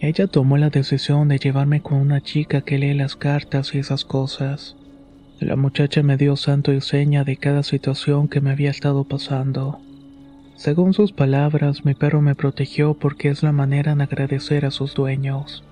Ella 0.00 0.26
tomó 0.26 0.56
la 0.56 0.68
decisión 0.68 1.28
de 1.28 1.38
llevarme 1.38 1.80
con 1.80 1.98
una 1.98 2.20
chica 2.20 2.60
que 2.60 2.78
lee 2.78 2.94
las 2.94 3.16
cartas 3.16 3.74
y 3.74 3.78
esas 3.78 4.04
cosas. 4.04 4.76
La 5.40 5.56
muchacha 5.56 6.02
me 6.02 6.16
dio 6.16 6.36
santo 6.36 6.72
y 6.72 6.80
seña 6.80 7.24
de 7.24 7.36
cada 7.36 7.62
situación 7.62 8.28
que 8.28 8.40
me 8.40 8.50
había 8.50 8.70
estado 8.70 9.04
pasando. 9.04 9.80
Según 10.56 10.92
sus 10.92 11.12
palabras, 11.12 11.84
mi 11.84 11.94
perro 11.94 12.20
me 12.20 12.34
protegió 12.34 12.94
porque 12.94 13.28
es 13.28 13.42
la 13.42 13.52
manera 13.52 13.92
en 13.92 14.00
agradecer 14.00 14.66
a 14.66 14.70
sus 14.70 14.94
dueños. 14.94 15.64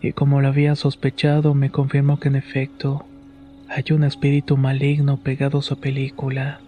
Y 0.00 0.12
como 0.12 0.40
lo 0.40 0.48
había 0.48 0.76
sospechado, 0.76 1.54
me 1.54 1.70
confirmó 1.70 2.18
que 2.18 2.28
en 2.28 2.36
efecto, 2.36 3.04
hay 3.74 3.84
un 3.92 4.04
espíritu 4.04 4.58
maligno 4.58 5.16
pegado 5.16 5.58
a 5.58 5.62
su 5.62 5.78
película. 5.78 6.60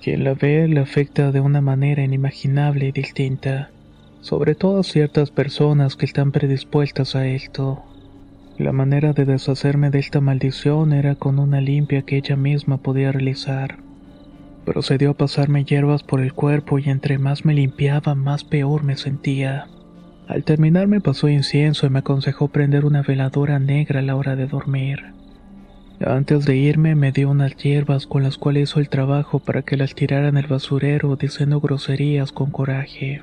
Quien 0.00 0.22
la 0.22 0.34
ve 0.34 0.68
le 0.68 0.80
afecta 0.80 1.32
de 1.32 1.40
una 1.40 1.60
manera 1.60 2.04
inimaginable 2.04 2.86
y 2.86 2.92
distinta, 2.92 3.70
sobre 4.20 4.54
todo 4.54 4.80
a 4.80 4.84
ciertas 4.84 5.32
personas 5.32 5.96
que 5.96 6.06
están 6.06 6.30
predispuestas 6.30 7.16
a 7.16 7.26
esto. 7.26 7.82
La 8.58 8.70
manera 8.70 9.12
de 9.12 9.24
deshacerme 9.24 9.90
de 9.90 9.98
esta 9.98 10.20
maldición 10.20 10.92
era 10.92 11.16
con 11.16 11.40
una 11.40 11.60
limpia 11.60 12.02
que 12.02 12.16
ella 12.16 12.36
misma 12.36 12.76
podía 12.78 13.10
realizar. 13.10 13.78
Procedió 14.64 15.10
a 15.10 15.14
pasarme 15.14 15.64
hierbas 15.64 16.04
por 16.04 16.20
el 16.20 16.32
cuerpo 16.32 16.78
y 16.78 16.88
entre 16.88 17.18
más 17.18 17.44
me 17.44 17.54
limpiaba, 17.54 18.14
más 18.14 18.44
peor 18.44 18.84
me 18.84 18.96
sentía. 18.96 19.66
Al 20.28 20.44
terminar 20.44 20.86
me 20.86 21.00
pasó 21.00 21.28
incienso 21.28 21.86
y 21.86 21.90
me 21.90 22.00
aconsejó 22.00 22.48
prender 22.48 22.84
una 22.84 23.02
veladora 23.02 23.58
negra 23.58 23.98
a 23.98 24.02
la 24.02 24.14
hora 24.14 24.36
de 24.36 24.46
dormir. 24.46 25.15
Antes 26.04 26.44
de 26.44 26.56
irme 26.56 26.94
me 26.94 27.10
dio 27.10 27.30
unas 27.30 27.56
hierbas 27.56 28.06
con 28.06 28.22
las 28.22 28.36
cuales 28.36 28.70
hizo 28.70 28.80
el 28.80 28.90
trabajo 28.90 29.38
para 29.38 29.62
que 29.62 29.78
las 29.78 29.94
tirara 29.94 30.28
en 30.28 30.36
el 30.36 30.46
basurero 30.46 31.16
diciendo 31.16 31.58
groserías 31.58 32.32
con 32.32 32.50
coraje. 32.50 33.22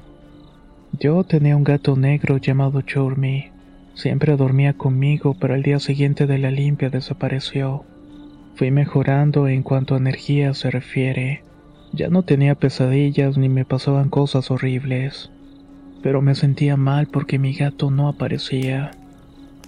Yo 1.00 1.24
tenía 1.24 1.56
un 1.56 1.64
gato 1.64 1.96
negro 1.96 2.38
llamado 2.38 2.82
Churmi. 2.82 3.52
Siempre 3.94 4.36
dormía 4.36 4.74
conmigo, 4.74 5.36
pero 5.40 5.54
al 5.54 5.62
día 5.62 5.80
siguiente 5.80 6.26
de 6.26 6.40
la 6.40 6.50
limpia 6.50 6.90
desapareció. 6.90 7.84
Fui 8.56 8.72
mejorando 8.72 9.48
en 9.48 9.62
cuanto 9.62 9.94
a 9.94 10.00
energía 10.00 10.56
se 10.56 10.72
refiere. 10.72 11.44
Ya 11.92 12.10
no 12.10 12.24
tenía 12.24 12.56
pesadillas 12.56 13.38
ni 13.38 13.50
me 13.50 13.66
pasaban 13.66 14.10
cosas 14.10 14.50
horribles. 14.50 15.32
Pero 16.02 16.24
me 16.24 16.34
sentía 16.34 16.76
mal 16.76 17.06
porque 17.06 17.38
mi 17.38 17.54
gato 17.54 17.92
no 17.92 18.08
aparecía. 18.08 18.92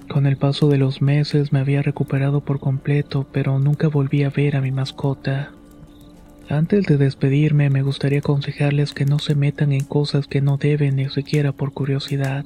Con 0.10 0.28
el 0.28 0.38
paso 0.38 0.70
de 0.70 0.78
los 0.78 1.02
meses 1.02 1.52
me 1.52 1.60
había 1.60 1.82
recuperado 1.82 2.41
por 2.41 2.60
completo, 2.60 3.26
pero 3.32 3.60
nunca 3.60 3.88
volví 3.88 4.24
a 4.24 4.30
ver 4.30 4.56
a 4.56 4.62
mi 4.62 4.72
mascota. 4.72 5.52
Antes 6.48 6.86
de 6.86 6.98
despedirme 6.98 7.70
me 7.72 7.82
gustaría 7.82 8.20
aconsejarles 8.20 8.94
que 8.94 9.06
no 9.06 9.18
se 9.18 9.34
metan 9.34 9.72
en 9.72 9.84
cosas 9.84 10.28
que 10.28 10.41
no 10.41 10.58
deben 10.58 10.98
ni 10.98 11.10
siquiera 11.10 11.52
por 11.52 11.74
curiosidad, 11.74 12.46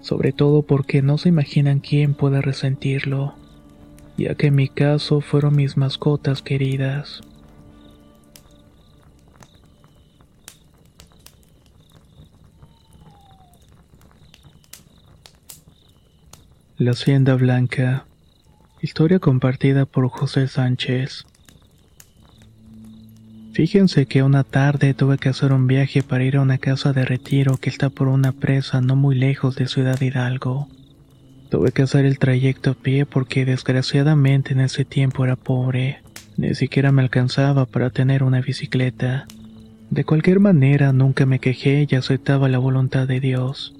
sobre 0.00 0.32
todo 0.32 0.62
porque 0.62 1.02
no 1.02 1.18
se 1.18 1.28
imaginan 1.28 1.80
quién 1.80 2.14
pueda 2.14 2.40
resentirlo, 2.40 3.34
ya 4.16 4.34
que 4.34 4.46
en 4.46 4.54
mi 4.54 4.68
caso 4.68 5.20
fueron 5.20 5.56
mis 5.56 5.76
mascotas 5.76 6.40
queridas. 6.40 7.20
La 16.82 16.90
Hacienda 16.90 17.36
Blanca. 17.36 18.06
Historia 18.80 19.20
compartida 19.20 19.86
por 19.86 20.08
José 20.08 20.48
Sánchez. 20.48 21.24
Fíjense 23.52 24.06
que 24.06 24.24
una 24.24 24.42
tarde 24.42 24.92
tuve 24.92 25.16
que 25.16 25.28
hacer 25.28 25.52
un 25.52 25.68
viaje 25.68 26.02
para 26.02 26.24
ir 26.24 26.38
a 26.38 26.40
una 26.40 26.58
casa 26.58 26.92
de 26.92 27.04
retiro 27.04 27.56
que 27.58 27.70
está 27.70 27.88
por 27.88 28.08
una 28.08 28.32
presa 28.32 28.80
no 28.80 28.96
muy 28.96 29.14
lejos 29.14 29.54
de 29.54 29.68
Ciudad 29.68 30.00
Hidalgo. 30.00 30.66
Tuve 31.50 31.70
que 31.70 31.82
hacer 31.82 32.04
el 32.04 32.18
trayecto 32.18 32.70
a 32.72 32.74
pie 32.74 33.06
porque 33.06 33.44
desgraciadamente 33.44 34.52
en 34.52 34.58
ese 34.58 34.84
tiempo 34.84 35.24
era 35.24 35.36
pobre. 35.36 36.02
Ni 36.36 36.56
siquiera 36.56 36.90
me 36.90 37.02
alcanzaba 37.02 37.64
para 37.64 37.90
tener 37.90 38.24
una 38.24 38.40
bicicleta. 38.40 39.28
De 39.90 40.02
cualquier 40.02 40.40
manera 40.40 40.92
nunca 40.92 41.26
me 41.26 41.38
quejé 41.38 41.86
y 41.88 41.94
aceptaba 41.94 42.48
la 42.48 42.58
voluntad 42.58 43.06
de 43.06 43.20
Dios. 43.20 43.72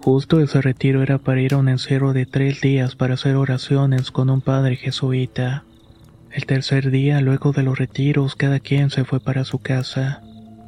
Justo 0.00 0.40
ese 0.40 0.62
retiro 0.62 1.02
era 1.02 1.18
para 1.18 1.40
ir 1.40 1.54
a 1.54 1.58
un 1.58 1.68
encierro 1.68 2.12
de 2.12 2.24
tres 2.24 2.60
días 2.60 2.94
para 2.94 3.14
hacer 3.14 3.36
oraciones 3.36 4.10
con 4.10 4.30
un 4.30 4.40
padre 4.40 4.76
jesuita. 4.76 5.64
El 6.30 6.46
tercer 6.46 6.90
día, 6.90 7.20
luego 7.20 7.52
de 7.52 7.62
los 7.62 7.78
retiros, 7.78 8.36
cada 8.36 8.60
quien 8.60 8.90
se 8.90 9.04
fue 9.04 9.18
para 9.18 9.44
su 9.44 9.58
casa. 9.58 10.22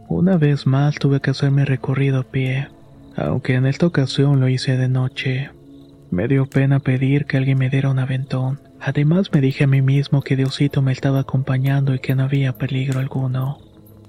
Una 0.09 0.37
vez 0.37 0.67
más 0.67 0.97
tuve 0.97 1.21
que 1.21 1.31
hacer 1.31 1.53
mi 1.53 1.65
recorrido 1.65 2.21
a 2.21 2.23
pie, 2.25 2.69
aunque 3.17 3.55
en 3.55 3.67
esta 3.67 3.87
ocasión 3.87 4.41
lo 4.41 4.49
hice 4.49 4.77
de 4.77 4.89
noche. 4.89 5.51
Me 6.11 6.27
dio 6.27 6.47
pena 6.47 6.81
pedir 6.81 7.27
que 7.27 7.37
alguien 7.37 7.59
me 7.59 7.71
diera 7.71 7.91
un 7.91 8.01
aventón. 8.01 8.59
Además 8.81 9.31
me 9.33 9.41
dije 9.41 9.65
a 9.65 9.69
mí 9.69 9.81
mismo 9.81 10.23
que 10.23 10.35
Diosito 10.35 10.83
me 10.83 10.91
estaba 10.91 11.21
acompañando 11.21 11.95
y 11.95 12.01
que 12.01 12.17
no 12.17 12.25
había 12.25 12.55
peligro 12.59 12.99
alguno. 12.99 13.59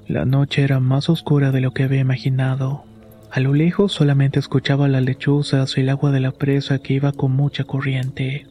La 0.08 0.26
noche 0.26 0.64
era 0.64 0.80
más 0.80 1.10
oscura 1.10 1.52
de 1.52 1.62
lo 1.62 1.72
que 1.72 1.84
había 1.84 2.00
imaginado. 2.00 2.86
A 3.34 3.40
lo 3.40 3.54
lejos 3.54 3.94
solamente 3.94 4.40
escuchaba 4.40 4.90
las 4.90 5.04
lechuzas 5.04 5.78
y 5.78 5.82
el 5.82 5.90
agua 5.90 6.12
de 6.12 6.20
la 6.20 6.32
presa 6.32 6.80
que 6.80 6.96
iba 6.96 7.14
con 7.14 7.32
mucha 7.32 7.64
corriente. 7.64 8.46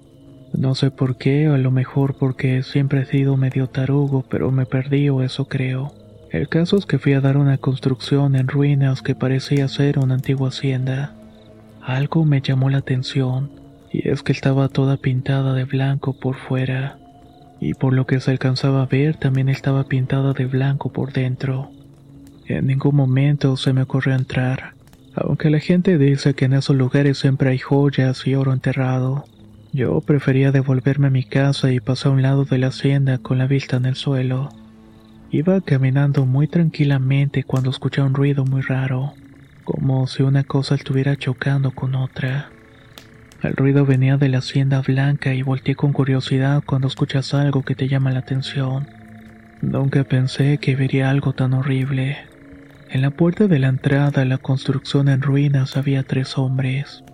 No 0.54 0.74
sé 0.74 0.90
por 0.90 1.18
qué, 1.18 1.48
a 1.48 1.58
lo 1.58 1.70
mejor 1.70 2.14
porque 2.14 2.62
siempre 2.62 3.02
he 3.02 3.04
sido 3.04 3.36
medio 3.36 3.68
tarugo, 3.68 4.24
pero 4.30 4.50
me 4.50 4.64
perdí 4.64 5.10
o 5.10 5.20
eso 5.20 5.44
creo. 5.44 5.92
El 6.30 6.48
caso 6.48 6.78
es 6.78 6.86
que 6.86 6.98
fui 6.98 7.12
a 7.12 7.20
dar 7.20 7.36
una 7.36 7.58
construcción 7.58 8.36
en 8.36 8.48
ruinas 8.48 9.02
que 9.02 9.14
parecía 9.14 9.68
ser 9.68 9.98
una 9.98 10.14
antigua 10.14 10.48
hacienda. 10.48 11.12
Algo 11.82 12.24
me 12.24 12.40
llamó 12.40 12.70
la 12.70 12.78
atención, 12.78 13.50
y 13.92 14.08
es 14.08 14.22
que 14.22 14.32
estaba 14.32 14.68
toda 14.68 14.96
pintada 14.96 15.52
de 15.52 15.64
blanco 15.64 16.18
por 16.18 16.36
fuera, 16.36 16.98
y 17.60 17.74
por 17.74 17.92
lo 17.92 18.06
que 18.06 18.18
se 18.20 18.30
alcanzaba 18.30 18.82
a 18.82 18.86
ver 18.86 19.16
también 19.16 19.50
estaba 19.50 19.84
pintada 19.84 20.32
de 20.32 20.46
blanco 20.46 20.90
por 20.90 21.12
dentro. 21.12 21.70
En 22.50 22.66
ningún 22.66 22.96
momento 22.96 23.56
se 23.56 23.72
me 23.72 23.82
ocurrió 23.82 24.12
entrar, 24.12 24.74
aunque 25.14 25.50
la 25.50 25.60
gente 25.60 25.98
dice 25.98 26.34
que 26.34 26.46
en 26.46 26.52
esos 26.52 26.74
lugares 26.74 27.16
siempre 27.16 27.50
hay 27.50 27.58
joyas 27.58 28.26
y 28.26 28.34
oro 28.34 28.52
enterrado. 28.52 29.24
Yo 29.72 30.00
prefería 30.00 30.50
devolverme 30.50 31.06
a 31.06 31.10
mi 31.10 31.22
casa 31.22 31.70
y 31.70 31.78
pasar 31.78 32.10
a 32.10 32.14
un 32.16 32.22
lado 32.22 32.44
de 32.44 32.58
la 32.58 32.66
hacienda 32.66 33.18
con 33.18 33.38
la 33.38 33.46
vista 33.46 33.76
en 33.76 33.84
el 33.84 33.94
suelo. 33.94 34.48
Iba 35.30 35.60
caminando 35.60 36.26
muy 36.26 36.48
tranquilamente 36.48 37.44
cuando 37.44 37.70
escuché 37.70 38.02
un 38.02 38.14
ruido 38.14 38.44
muy 38.44 38.62
raro, 38.62 39.12
como 39.62 40.08
si 40.08 40.24
una 40.24 40.42
cosa 40.42 40.74
estuviera 40.74 41.14
chocando 41.14 41.70
con 41.70 41.94
otra. 41.94 42.50
El 43.44 43.52
ruido 43.52 43.86
venía 43.86 44.16
de 44.16 44.28
la 44.28 44.38
hacienda 44.38 44.80
blanca 44.80 45.34
y 45.34 45.42
volteé 45.42 45.76
con 45.76 45.92
curiosidad 45.92 46.64
cuando 46.66 46.88
escuchas 46.88 47.32
algo 47.32 47.62
que 47.62 47.76
te 47.76 47.86
llama 47.86 48.10
la 48.10 48.18
atención. 48.18 48.88
Nunca 49.62 50.02
pensé 50.02 50.58
que 50.58 50.74
vería 50.74 51.10
algo 51.10 51.32
tan 51.32 51.54
horrible. 51.54 52.29
En 52.92 53.02
la 53.02 53.12
puerta 53.12 53.46
de 53.46 53.60
la 53.60 53.68
entrada 53.68 54.22
a 54.22 54.24
la 54.24 54.38
construcción 54.38 55.08
en 55.08 55.22
ruinas 55.22 55.76
había 55.76 56.02
tres 56.02 56.36
hombres. 56.36 57.04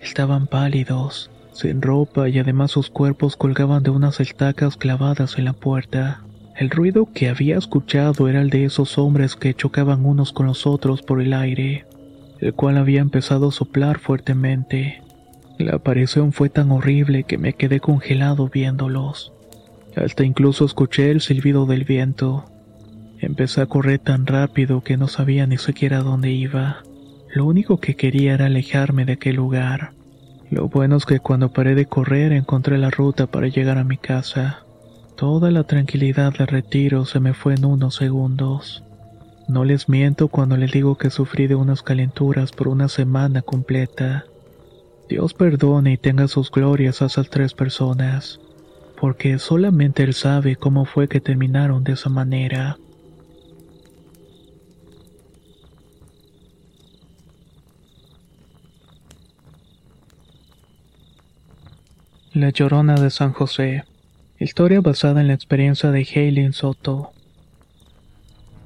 Estaban 0.00 0.46
pálidos, 0.46 1.30
sin 1.52 1.82
ropa 1.82 2.30
y 2.30 2.38
además 2.38 2.70
sus 2.70 2.88
cuerpos 2.88 3.36
colgaban 3.36 3.82
de 3.82 3.90
unas 3.90 4.18
estacas 4.18 4.78
clavadas 4.78 5.36
en 5.36 5.44
la 5.44 5.52
puerta. 5.52 6.22
El 6.56 6.70
ruido 6.70 7.12
que 7.12 7.28
había 7.28 7.58
escuchado 7.58 8.28
era 8.28 8.40
el 8.40 8.48
de 8.48 8.64
esos 8.64 8.96
hombres 8.96 9.36
que 9.36 9.52
chocaban 9.52 10.06
unos 10.06 10.32
con 10.32 10.46
los 10.46 10.66
otros 10.66 11.02
por 11.02 11.20
el 11.20 11.34
aire, 11.34 11.84
el 12.40 12.54
cual 12.54 12.78
había 12.78 13.02
empezado 13.02 13.48
a 13.48 13.52
soplar 13.52 13.98
fuertemente. 13.98 15.02
La 15.58 15.74
aparición 15.74 16.32
fue 16.32 16.48
tan 16.48 16.70
horrible 16.70 17.24
que 17.24 17.36
me 17.36 17.52
quedé 17.52 17.78
congelado 17.80 18.48
viéndolos. 18.48 19.34
Hasta 19.96 20.24
incluso 20.24 20.64
escuché 20.64 21.10
el 21.10 21.20
silbido 21.20 21.66
del 21.66 21.84
viento. 21.84 22.46
Empecé 23.18 23.62
a 23.62 23.66
correr 23.66 23.98
tan 23.98 24.26
rápido 24.26 24.82
que 24.82 24.96
no 24.96 25.08
sabía 25.08 25.46
ni 25.46 25.58
siquiera 25.58 26.00
dónde 26.00 26.30
iba. 26.30 26.82
Lo 27.34 27.46
único 27.46 27.78
que 27.78 27.96
quería 27.96 28.34
era 28.34 28.46
alejarme 28.46 29.04
de 29.04 29.14
aquel 29.14 29.36
lugar. 29.36 29.92
Lo 30.50 30.68
bueno 30.68 30.96
es 30.96 31.06
que 31.06 31.18
cuando 31.18 31.52
paré 31.52 31.74
de 31.74 31.86
correr 31.86 32.32
encontré 32.32 32.78
la 32.78 32.90
ruta 32.90 33.26
para 33.26 33.48
llegar 33.48 33.78
a 33.78 33.84
mi 33.84 33.96
casa. 33.96 34.64
Toda 35.16 35.50
la 35.50 35.64
tranquilidad 35.64 36.34
del 36.34 36.46
retiro 36.46 37.04
se 37.04 37.20
me 37.20 37.32
fue 37.32 37.54
en 37.54 37.64
unos 37.64 37.96
segundos. 37.96 38.84
No 39.48 39.64
les 39.64 39.88
miento 39.88 40.28
cuando 40.28 40.56
les 40.56 40.72
digo 40.72 40.96
que 40.96 41.10
sufrí 41.10 41.46
de 41.46 41.54
unas 41.54 41.82
calenturas 41.82 42.52
por 42.52 42.68
una 42.68 42.88
semana 42.88 43.42
completa. 43.42 44.26
Dios 45.08 45.34
perdone 45.34 45.92
y 45.92 45.96
tenga 45.96 46.28
sus 46.28 46.50
glorias 46.50 47.00
a 47.00 47.06
esas 47.06 47.30
tres 47.30 47.54
personas, 47.54 48.40
porque 49.00 49.38
solamente 49.38 50.02
Él 50.02 50.14
sabe 50.14 50.56
cómo 50.56 50.84
fue 50.84 51.08
que 51.08 51.20
terminaron 51.20 51.84
de 51.84 51.92
esa 51.92 52.10
manera. 52.10 52.76
La 62.36 62.50
Llorona 62.50 62.96
de 62.96 63.08
San 63.08 63.32
José. 63.32 63.84
Historia 64.38 64.82
basada 64.82 65.22
en 65.22 65.28
la 65.28 65.32
experiencia 65.32 65.90
de 65.90 66.00
Haylin 66.00 66.52
Soto. 66.52 67.12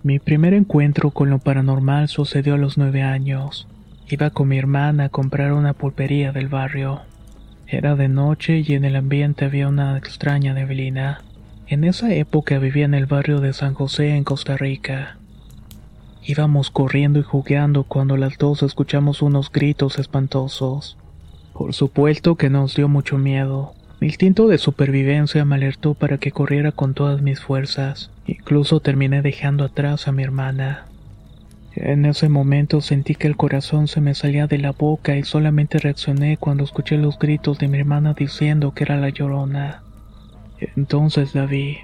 Mi 0.02 0.18
primer 0.18 0.54
encuentro 0.54 1.12
con 1.12 1.30
lo 1.30 1.38
paranormal 1.38 2.08
sucedió 2.08 2.54
a 2.54 2.58
los 2.58 2.78
nueve 2.78 3.02
años. 3.02 3.68
Iba 4.08 4.30
con 4.30 4.48
mi 4.48 4.58
hermana 4.58 5.04
a 5.04 5.08
comprar 5.08 5.52
una 5.52 5.72
pulpería 5.72 6.32
del 6.32 6.48
barrio. 6.48 7.02
Era 7.68 7.94
de 7.94 8.08
noche 8.08 8.64
y 8.66 8.74
en 8.74 8.84
el 8.84 8.96
ambiente 8.96 9.44
había 9.44 9.68
una 9.68 9.96
extraña 9.96 10.52
neblina. 10.52 11.22
En 11.68 11.84
esa 11.84 12.12
época 12.12 12.58
vivía 12.58 12.86
en 12.86 12.94
el 12.94 13.06
barrio 13.06 13.38
de 13.38 13.52
San 13.52 13.74
José 13.74 14.16
en 14.16 14.24
Costa 14.24 14.56
Rica. 14.56 15.16
Íbamos 16.24 16.72
corriendo 16.72 17.20
y 17.20 17.22
jugando 17.22 17.84
cuando 17.84 18.16
las 18.16 18.36
dos 18.36 18.64
escuchamos 18.64 19.22
unos 19.22 19.52
gritos 19.52 20.00
espantosos. 20.00 20.96
Por 21.60 21.74
supuesto 21.74 22.36
que 22.36 22.48
nos 22.48 22.74
dio 22.74 22.88
mucho 22.88 23.18
miedo. 23.18 23.74
Mi 24.00 24.06
instinto 24.06 24.48
de 24.48 24.56
supervivencia 24.56 25.44
me 25.44 25.56
alertó 25.56 25.92
para 25.92 26.16
que 26.16 26.32
corriera 26.32 26.72
con 26.72 26.94
todas 26.94 27.20
mis 27.20 27.38
fuerzas. 27.38 28.10
Incluso 28.26 28.80
terminé 28.80 29.20
dejando 29.20 29.64
atrás 29.64 30.08
a 30.08 30.12
mi 30.12 30.22
hermana. 30.22 30.86
En 31.74 32.06
ese 32.06 32.30
momento 32.30 32.80
sentí 32.80 33.14
que 33.14 33.26
el 33.26 33.36
corazón 33.36 33.88
se 33.88 34.00
me 34.00 34.14
salía 34.14 34.46
de 34.46 34.56
la 34.56 34.72
boca 34.72 35.18
y 35.18 35.22
solamente 35.22 35.78
reaccioné 35.78 36.38
cuando 36.38 36.64
escuché 36.64 36.96
los 36.96 37.18
gritos 37.18 37.58
de 37.58 37.68
mi 37.68 37.76
hermana 37.76 38.14
diciendo 38.14 38.72
que 38.72 38.84
era 38.84 38.96
la 38.96 39.10
llorona. 39.10 39.82
Entonces 40.76 41.34
la 41.34 41.44
vi. 41.44 41.76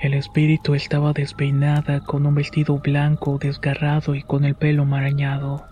El 0.00 0.14
espíritu 0.14 0.76
estaba 0.76 1.12
despeinada 1.12 2.04
con 2.04 2.24
un 2.24 2.36
vestido 2.36 2.78
blanco 2.78 3.38
desgarrado 3.42 4.14
y 4.14 4.22
con 4.22 4.44
el 4.44 4.54
pelo 4.54 4.84
marañado. 4.84 5.64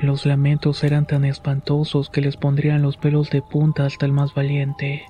Los 0.00 0.24
lamentos 0.24 0.82
eran 0.82 1.04
tan 1.04 1.26
espantosos 1.26 2.08
que 2.08 2.22
les 2.22 2.38
pondrían 2.38 2.80
los 2.80 2.96
pelos 2.96 3.28
de 3.28 3.42
punta 3.42 3.84
hasta 3.84 4.06
el 4.06 4.12
más 4.12 4.32
valiente. 4.32 5.02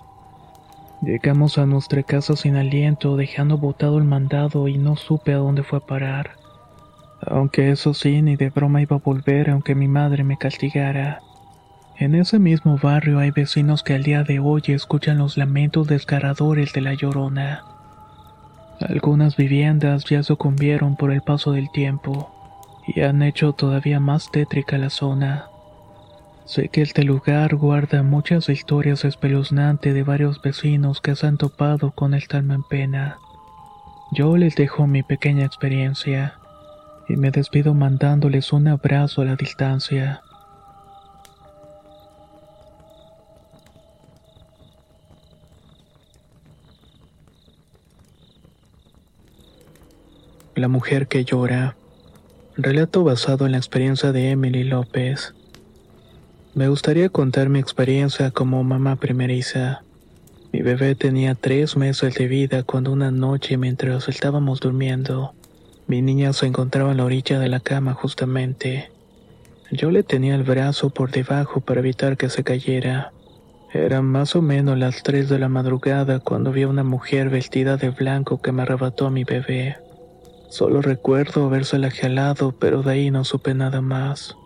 Llegamos 1.00 1.58
a 1.58 1.66
nuestra 1.66 2.02
casa 2.02 2.34
sin 2.34 2.56
aliento, 2.56 3.16
dejando 3.16 3.56
botado 3.56 3.98
el 3.98 4.04
mandado 4.04 4.66
y 4.66 4.78
no 4.78 4.96
supe 4.96 5.32
a 5.32 5.36
dónde 5.36 5.62
fue 5.62 5.78
a 5.78 5.86
parar. 5.86 6.32
Aunque 7.24 7.70
eso 7.70 7.94
sí, 7.94 8.20
ni 8.20 8.34
de 8.34 8.50
broma 8.50 8.82
iba 8.82 8.96
a 8.96 8.98
volver 8.98 9.50
aunque 9.50 9.76
mi 9.76 9.86
madre 9.86 10.24
me 10.24 10.36
castigara. 10.36 11.20
En 11.96 12.16
ese 12.16 12.40
mismo 12.40 12.76
barrio 12.76 13.20
hay 13.20 13.30
vecinos 13.30 13.84
que 13.84 13.94
al 13.94 14.02
día 14.02 14.24
de 14.24 14.40
hoy 14.40 14.62
escuchan 14.66 15.18
los 15.18 15.36
lamentos 15.36 15.86
desgarradores 15.86 16.72
de 16.72 16.80
la 16.80 16.94
llorona. 16.94 17.62
Algunas 18.80 19.36
viviendas 19.36 20.04
ya 20.06 20.24
sucumbieron 20.24 20.96
por 20.96 21.12
el 21.12 21.22
paso 21.22 21.52
del 21.52 21.70
tiempo 21.70 22.39
y 22.86 23.00
han 23.02 23.22
hecho 23.22 23.52
todavía 23.52 24.00
más 24.00 24.30
tétrica 24.30 24.78
la 24.78 24.90
zona. 24.90 25.46
Sé 26.44 26.68
que 26.68 26.82
este 26.82 27.04
lugar 27.04 27.54
guarda 27.54 28.02
muchas 28.02 28.48
historias 28.48 29.04
espeluznantes 29.04 29.94
de 29.94 30.02
varios 30.02 30.42
vecinos 30.42 31.00
que 31.00 31.14
se 31.14 31.26
han 31.26 31.36
topado 31.36 31.92
con 31.92 32.12
el 32.12 32.24
alma 32.30 32.54
en 32.54 32.64
pena. 32.64 33.18
Yo 34.12 34.36
les 34.36 34.56
dejo 34.56 34.88
mi 34.88 35.04
pequeña 35.04 35.44
experiencia 35.44 36.34
y 37.08 37.16
me 37.16 37.30
despido 37.30 37.74
mandándoles 37.74 38.52
un 38.52 38.66
abrazo 38.66 39.22
a 39.22 39.26
la 39.26 39.36
distancia. 39.36 40.22
La 50.56 50.68
mujer 50.68 51.06
que 51.06 51.24
llora. 51.24 51.76
Relato 52.56 53.04
basado 53.04 53.46
en 53.46 53.52
la 53.52 53.58
experiencia 53.58 54.10
de 54.10 54.30
Emily 54.30 54.64
López. 54.64 55.34
Me 56.54 56.68
gustaría 56.68 57.08
contar 57.08 57.48
mi 57.48 57.60
experiencia 57.60 58.32
como 58.32 58.64
mamá 58.64 58.96
primeriza. 58.96 59.82
Mi 60.52 60.60
bebé 60.60 60.96
tenía 60.96 61.36
tres 61.36 61.76
meses 61.76 62.14
de 62.16 62.26
vida 62.26 62.64
cuando 62.64 62.90
una 62.90 63.12
noche 63.12 63.56
mientras 63.56 64.08
estábamos 64.08 64.58
durmiendo, 64.58 65.32
mi 65.86 66.02
niña 66.02 66.32
se 66.32 66.46
encontraba 66.46 66.90
en 66.90 66.96
la 66.96 67.04
orilla 67.04 67.38
de 67.38 67.48
la 67.48 67.60
cama 67.60 67.94
justamente. 67.94 68.90
Yo 69.70 69.92
le 69.92 70.02
tenía 70.02 70.34
el 70.34 70.42
brazo 70.42 70.90
por 70.90 71.12
debajo 71.12 71.60
para 71.60 71.80
evitar 71.80 72.16
que 72.16 72.30
se 72.30 72.42
cayera. 72.42 73.12
Eran 73.72 74.04
más 74.06 74.34
o 74.34 74.42
menos 74.42 74.76
las 74.76 75.04
tres 75.04 75.28
de 75.28 75.38
la 75.38 75.48
madrugada 75.48 76.18
cuando 76.18 76.50
vi 76.50 76.62
a 76.62 76.68
una 76.68 76.82
mujer 76.82 77.30
vestida 77.30 77.76
de 77.76 77.90
blanco 77.90 78.42
que 78.42 78.50
me 78.50 78.62
arrebató 78.62 79.06
a 79.06 79.10
mi 79.10 79.22
bebé. 79.22 79.76
Solo 80.50 80.82
recuerdo 80.82 81.46
habérsela 81.46 81.92
jalado, 81.92 82.50
pero 82.58 82.82
de 82.82 82.90
ahí 82.90 83.10
no 83.12 83.22
supe 83.22 83.54
nada 83.54 83.80
más. 83.80 84.36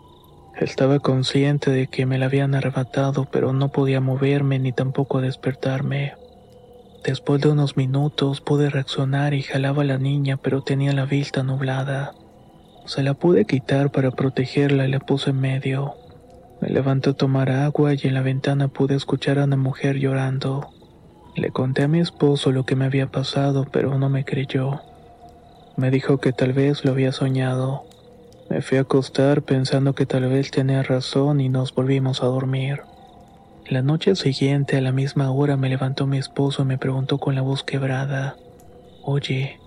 Estaba 0.55 0.99
consciente 0.99 1.71
de 1.71 1.87
que 1.87 2.05
me 2.05 2.19
la 2.19 2.27
habían 2.27 2.53
arrebatado, 2.53 3.27
pero 3.31 3.53
no 3.53 3.69
podía 3.69 4.01
moverme 4.01 4.59
ni 4.59 4.71
tampoco 4.71 5.19
despertarme. 5.19 6.13
Después 7.03 7.41
de 7.41 7.49
unos 7.49 7.75
minutos 7.75 8.39
pude 8.39 8.69
reaccionar 8.69 9.33
y 9.33 9.41
jalaba 9.41 9.81
a 9.81 9.85
la 9.85 9.97
niña, 9.97 10.37
pero 10.37 10.61
tenía 10.61 10.93
la 10.93 11.05
vista 11.05 11.41
nublada. 11.41 12.13
Se 12.85 13.01
la 13.01 13.15
pude 13.15 13.45
quitar 13.45 13.91
para 13.91 14.11
protegerla 14.11 14.87
y 14.87 14.91
la 14.91 14.99
puse 14.99 15.31
en 15.31 15.39
medio. 15.39 15.95
Me 16.61 16.69
levanté 16.69 17.09
a 17.09 17.13
tomar 17.13 17.49
agua 17.49 17.95
y 17.95 17.99
en 18.03 18.13
la 18.13 18.21
ventana 18.21 18.67
pude 18.67 18.93
escuchar 18.93 19.39
a 19.39 19.45
una 19.45 19.57
mujer 19.57 19.97
llorando. 19.97 20.69
Le 21.35 21.49
conté 21.49 21.81
a 21.81 21.87
mi 21.87 21.99
esposo 21.99 22.51
lo 22.51 22.63
que 22.63 22.75
me 22.75 22.85
había 22.85 23.07
pasado, 23.07 23.65
pero 23.71 23.97
no 23.97 24.07
me 24.07 24.23
creyó. 24.23 24.81
Me 25.77 25.91
dijo 25.91 26.19
que 26.19 26.31
tal 26.31 26.53
vez 26.53 26.85
lo 26.85 26.91
había 26.91 27.11
soñado. 27.11 27.83
Me 28.49 28.61
fui 28.61 28.77
a 28.77 28.81
acostar 28.81 29.41
pensando 29.41 29.93
que 29.93 30.05
tal 30.05 30.29
vez 30.29 30.49
tenía 30.49 30.83
razón 30.83 31.41
y 31.41 31.49
nos 31.49 31.75
volvimos 31.75 32.23
a 32.23 32.27
dormir. 32.27 32.81
La 33.67 33.81
noche 33.81 34.15
siguiente 34.15 34.77
a 34.77 34.81
la 34.81 34.93
misma 34.93 35.31
hora 35.31 35.57
me 35.57 35.67
levantó 35.67 36.07
mi 36.07 36.17
esposo 36.17 36.61
y 36.61 36.65
me 36.65 36.77
preguntó 36.77 37.17
con 37.17 37.35
la 37.35 37.41
voz 37.41 37.63
quebrada, 37.63 38.37
Oye, 39.03 39.59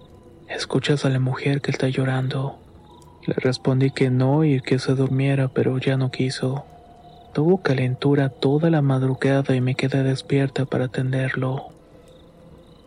¿escuchas 0.49 1.05
a 1.05 1.11
la 1.11 1.21
mujer 1.21 1.61
que 1.61 1.71
está 1.71 1.89
llorando? 1.89 2.59
Le 3.27 3.35
respondí 3.35 3.91
que 3.91 4.09
no 4.09 4.45
y 4.45 4.63
que 4.63 4.79
se 4.79 4.95
durmiera, 4.95 5.49
pero 5.49 5.77
ya 5.77 5.99
no 5.99 6.11
quiso. 6.11 6.65
Tuvo 7.35 7.59
calentura 7.59 8.31
toda 8.31 8.71
la 8.71 8.81
madrugada 8.81 9.55
y 9.55 9.61
me 9.61 9.75
quedé 9.75 10.03
despierta 10.03 10.65
para 10.65 10.87
atenderlo. 10.87 11.69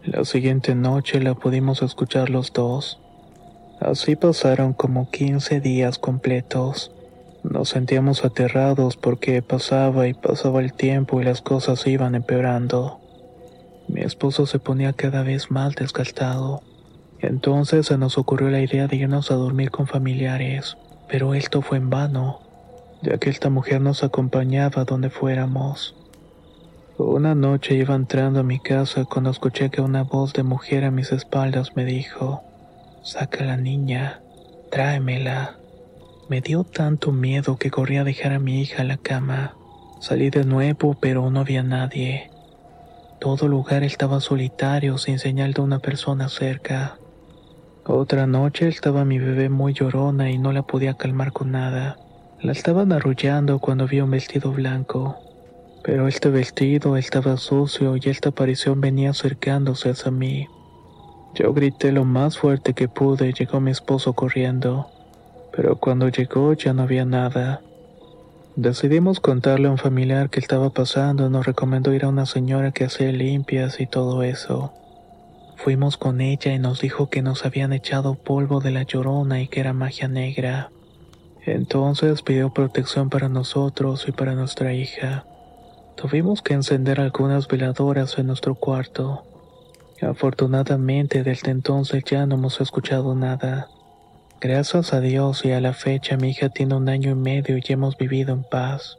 La 0.03 0.25
siguiente 0.25 0.73
noche 0.73 1.21
la 1.21 1.35
pudimos 1.35 1.83
escuchar 1.83 2.31
los 2.31 2.51
dos. 2.51 2.97
Así 3.81 4.15
pasaron 4.15 4.73
como 4.73 5.09
15 5.09 5.59
días 5.59 5.97
completos. 5.97 6.91
Nos 7.43 7.69
sentíamos 7.69 8.23
aterrados 8.23 8.95
porque 8.95 9.41
pasaba 9.41 10.07
y 10.07 10.13
pasaba 10.13 10.61
el 10.61 10.71
tiempo 10.71 11.19
y 11.19 11.23
las 11.23 11.41
cosas 11.41 11.87
iban 11.87 12.13
empeorando. 12.13 12.99
Mi 13.87 14.01
esposo 14.01 14.45
se 14.45 14.59
ponía 14.59 14.93
cada 14.93 15.23
vez 15.23 15.49
más 15.49 15.73
desgastado. 15.73 16.61
Entonces 17.21 17.87
se 17.87 17.97
nos 17.97 18.19
ocurrió 18.19 18.51
la 18.51 18.61
idea 18.61 18.85
de 18.85 18.97
irnos 18.97 19.31
a 19.31 19.35
dormir 19.35 19.71
con 19.71 19.87
familiares, 19.87 20.77
pero 21.09 21.33
esto 21.33 21.63
fue 21.63 21.79
en 21.79 21.89
vano, 21.89 22.39
ya 23.01 23.17
que 23.17 23.31
esta 23.31 23.49
mujer 23.49 23.81
nos 23.81 24.03
acompañaba 24.03 24.85
donde 24.85 25.09
fuéramos. 25.09 25.95
Una 26.99 27.33
noche 27.33 27.73
iba 27.73 27.95
entrando 27.95 28.41
a 28.41 28.43
mi 28.43 28.59
casa 28.59 29.05
cuando 29.05 29.31
escuché 29.31 29.71
que 29.71 29.81
una 29.81 30.03
voz 30.03 30.33
de 30.33 30.43
mujer 30.43 30.83
a 30.83 30.91
mis 30.91 31.11
espaldas 31.11 31.75
me 31.75 31.83
dijo, 31.83 32.43
Saca 33.03 33.43
a 33.43 33.47
la 33.47 33.57
niña, 33.57 34.21
tráemela. 34.69 35.57
Me 36.29 36.39
dio 36.39 36.63
tanto 36.63 37.11
miedo 37.11 37.57
que 37.57 37.71
corrí 37.71 37.97
a 37.97 38.03
dejar 38.03 38.31
a 38.31 38.39
mi 38.39 38.61
hija 38.61 38.83
en 38.83 38.89
la 38.89 38.97
cama. 38.97 39.55
Salí 39.99 40.29
de 40.29 40.45
nuevo, 40.45 40.95
pero 41.01 41.31
no 41.31 41.39
había 41.39 41.63
nadie. 41.63 42.29
Todo 43.19 43.47
lugar 43.47 43.83
estaba 43.83 44.19
solitario, 44.19 44.99
sin 44.99 45.17
señal 45.17 45.53
de 45.53 45.61
una 45.61 45.79
persona 45.79 46.29
cerca. 46.29 46.99
Otra 47.85 48.27
noche 48.27 48.67
estaba 48.67 49.03
mi 49.03 49.17
bebé 49.17 49.49
muy 49.49 49.73
llorona 49.73 50.29
y 50.29 50.37
no 50.37 50.51
la 50.51 50.61
podía 50.61 50.93
calmar 50.93 51.31
con 51.31 51.51
nada. 51.51 51.97
La 52.39 52.51
estaban 52.51 52.91
arrullando 52.91 53.57
cuando 53.57 53.87
vi 53.87 53.99
un 54.01 54.11
vestido 54.11 54.51
blanco. 54.51 55.17
Pero 55.83 56.07
este 56.07 56.29
vestido 56.29 56.97
estaba 56.97 57.37
sucio 57.37 57.95
y 57.95 58.01
esta 58.05 58.29
aparición 58.29 58.79
venía 58.79 59.09
acercándose 59.09 59.89
hacia 59.89 60.11
mí. 60.11 60.47
Yo 61.33 61.53
grité 61.53 61.91
lo 61.91 62.03
más 62.03 62.37
fuerte 62.37 62.73
que 62.73 62.87
pude 62.87 63.29
y 63.29 63.33
llegó 63.33 63.59
mi 63.59 63.71
esposo 63.71 64.13
corriendo, 64.13 64.87
pero 65.55 65.77
cuando 65.77 66.09
llegó 66.09 66.53
ya 66.53 66.73
no 66.73 66.83
había 66.83 67.05
nada. 67.05 67.61
Decidimos 68.57 69.21
contarle 69.21 69.69
a 69.69 69.71
un 69.71 69.77
familiar 69.77 70.29
que 70.29 70.41
estaba 70.41 70.71
pasando 70.71 71.29
nos 71.29 71.45
recomendó 71.45 71.93
ir 71.93 72.03
a 72.03 72.09
una 72.09 72.25
señora 72.25 72.71
que 72.71 72.83
hacía 72.83 73.11
limpias 73.11 73.79
y 73.79 73.87
todo 73.87 74.23
eso. 74.23 74.73
Fuimos 75.55 75.95
con 75.95 76.19
ella 76.19 76.53
y 76.53 76.59
nos 76.59 76.81
dijo 76.81 77.09
que 77.09 77.21
nos 77.21 77.45
habían 77.45 77.71
echado 77.71 78.15
polvo 78.15 78.59
de 78.59 78.71
la 78.71 78.83
llorona 78.83 79.41
y 79.41 79.47
que 79.47 79.61
era 79.61 79.73
magia 79.73 80.09
negra. 80.09 80.69
Entonces 81.45 82.23
pidió 82.23 82.49
protección 82.49 83.09
para 83.09 83.29
nosotros 83.29 84.05
y 84.07 84.11
para 84.11 84.35
nuestra 84.35 84.73
hija. 84.73 85.25
Tuvimos 85.95 86.41
que 86.41 86.55
encender 86.55 86.99
algunas 86.99 87.47
veladoras 87.47 88.17
en 88.17 88.27
nuestro 88.27 88.55
cuarto. 88.55 89.23
Afortunadamente 90.01 91.23
desde 91.23 91.51
entonces 91.51 92.03
ya 92.03 92.25
no 92.25 92.35
hemos 92.35 92.59
escuchado 92.59 93.13
nada. 93.15 93.69
Gracias 94.39 94.93
a 94.93 94.99
Dios 94.99 95.45
y 95.45 95.51
a 95.51 95.61
la 95.61 95.73
fecha 95.73 96.17
mi 96.17 96.31
hija 96.31 96.49
tiene 96.49 96.75
un 96.75 96.89
año 96.89 97.11
y 97.11 97.15
medio 97.15 97.57
y 97.57 97.61
hemos 97.71 97.95
vivido 97.97 98.33
en 98.33 98.43
paz. 98.43 98.97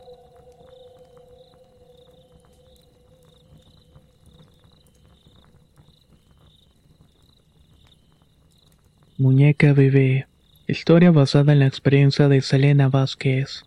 Muñeca 9.18 9.72
bebé. 9.72 10.26
Historia 10.68 11.10
basada 11.10 11.52
en 11.52 11.58
la 11.58 11.66
experiencia 11.66 12.28
de 12.28 12.40
Selena 12.40 12.88
Vázquez. 12.88 13.64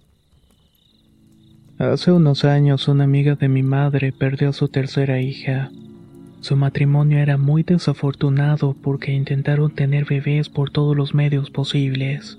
Hace 1.77 2.13
unos 2.13 2.45
años 2.45 2.87
una 2.87 3.03
amiga 3.03 3.35
de 3.35 3.49
mi 3.49 3.63
madre 3.63 4.13
perdió 4.13 4.49
a 4.49 4.53
su 4.53 4.69
tercera 4.69 5.19
hija. 5.19 5.71
Su 6.45 6.55
matrimonio 6.55 7.17
era 7.17 7.37
muy 7.37 7.63
desafortunado 7.63 8.75
porque 8.79 9.11
intentaron 9.11 9.73
tener 9.73 10.05
bebés 10.05 10.47
por 10.47 10.69
todos 10.69 10.95
los 10.95 11.15
medios 11.15 11.49
posibles. 11.49 12.37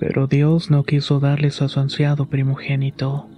Pero 0.00 0.26
Dios 0.26 0.72
no 0.72 0.82
quiso 0.82 1.20
darles 1.20 1.62
a 1.62 1.68
su 1.68 1.78
ansiado 1.78 2.26
primogénito. 2.26 3.28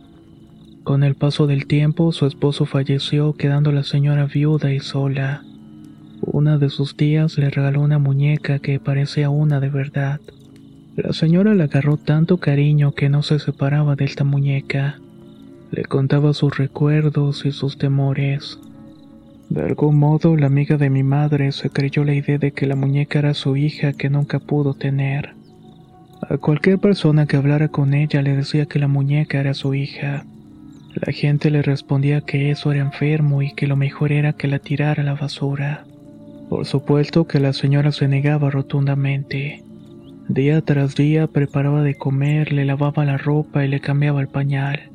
Con 0.85 1.05
el 1.05 1.16
paso 1.16 1.47
del 1.47 1.66
tiempo, 1.66 2.12
su 2.12 2.25
esposo 2.25 2.64
falleció 2.64 3.35
quedando 3.35 3.73
la 3.73 3.83
señora 3.83 4.25
viuda 4.25 4.73
y 4.73 4.81
sola. 4.81 5.44
Una 6.23 6.57
de 6.57 6.70
sus 6.70 6.97
tías 6.97 7.37
le 7.37 7.51
regaló 7.51 7.83
una 7.83 7.99
muñeca 7.99 8.61
que 8.61 8.81
parecía 8.81 9.29
una 9.29 9.61
de 9.61 9.68
verdad. 9.68 10.18
La 10.97 11.12
señora 11.12 11.53
le 11.53 11.64
agarró 11.64 11.99
tanto 11.99 12.38
cariño 12.38 12.92
que 12.92 13.11
no 13.11 13.23
se 13.23 13.38
separaba 13.38 13.97
de 13.97 14.07
esta 14.07 14.25
muñeca. 14.25 14.99
Le 15.70 15.85
contaba 15.85 16.33
sus 16.33 16.57
recuerdos 16.57 17.44
y 17.44 17.53
sus 17.53 17.77
temores. 17.77 18.59
De 19.48 19.62
algún 19.62 19.98
modo, 19.98 20.37
la 20.37 20.46
amiga 20.46 20.76
de 20.76 20.90
mi 20.90 21.02
madre 21.02 21.52
se 21.52 21.70
creyó 21.70 22.04
la 22.04 22.14
idea 22.14 22.38
de 22.38 22.52
que 22.52 22.66
la 22.66 22.76
muñeca 22.76 23.18
era 23.18 23.35
su 23.35 23.57
hija 23.57 23.92
que 23.92 24.11
nunca 24.11 24.38
pudo 24.38 24.74
tener. 24.74 25.35
A 26.28 26.38
cualquier 26.38 26.78
persona 26.78 27.26
que 27.26 27.36
hablara 27.36 27.68
con 27.68 27.92
ella 27.92 28.22
le 28.22 28.34
decía 28.34 28.66
que 28.66 28.78
la 28.78 28.88
muñeca 28.88 29.40
era 29.40 29.53
su 29.53 29.74
hija. 29.74 30.24
La 30.95 31.12
gente 31.12 31.51
le 31.51 31.61
respondía 31.61 32.22
que 32.22 32.51
eso 32.51 32.72
era 32.72 32.80
enfermo 32.80 33.42
y 33.42 33.53
que 33.53 33.66
lo 33.66 33.76
mejor 33.76 34.12
era 34.12 34.32
que 34.32 34.49
la 34.49 34.59
tirara 34.59 35.03
a 35.03 35.07
la 35.07 35.14
basura. 35.14 35.84
Por 36.49 36.64
supuesto 36.64 37.26
que 37.26 37.40
la 37.40 37.53
señora 37.53 37.92
se 37.92 38.09
negaba 38.09 38.51
rotundamente. 38.51 39.62
Día 40.28 40.62
tras 40.62 40.95
día 40.95 41.26
preparaba 41.26 41.82
de 41.82 41.97
comer, 41.97 42.53
le 42.53 42.64
lavaba 42.64 43.05
la 43.05 43.18
ropa 43.18 43.64
y 43.64 43.68
le 43.68 43.80
cambiaba 43.80 44.22
el 44.22 44.28
pañal. 44.28 44.93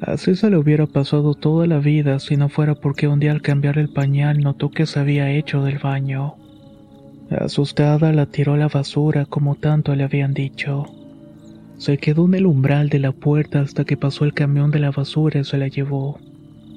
Así 0.00 0.34
se 0.34 0.48
le 0.48 0.56
hubiera 0.56 0.86
pasado 0.86 1.34
toda 1.34 1.66
la 1.66 1.78
vida 1.78 2.18
si 2.20 2.36
no 2.36 2.48
fuera 2.48 2.74
porque 2.74 3.06
un 3.06 3.20
día 3.20 3.32
al 3.32 3.42
cambiar 3.42 3.78
el 3.78 3.90
pañal 3.90 4.40
notó 4.40 4.70
que 4.70 4.86
se 4.86 4.98
había 4.98 5.30
hecho 5.30 5.62
del 5.62 5.78
baño. 5.78 6.36
Asustada 7.30 8.12
la 8.12 8.26
tiró 8.26 8.54
a 8.54 8.56
la 8.56 8.68
basura 8.68 9.26
como 9.26 9.56
tanto 9.56 9.94
le 9.94 10.04
habían 10.04 10.32
dicho. 10.32 10.86
Se 11.76 11.98
quedó 11.98 12.26
en 12.26 12.34
el 12.34 12.46
umbral 12.46 12.88
de 12.88 12.98
la 12.98 13.12
puerta 13.12 13.60
hasta 13.60 13.84
que 13.84 13.96
pasó 13.96 14.24
el 14.24 14.32
camión 14.32 14.70
de 14.70 14.80
la 14.80 14.90
basura 14.90 15.40
y 15.40 15.44
se 15.44 15.58
la 15.58 15.68
llevó. 15.68 16.18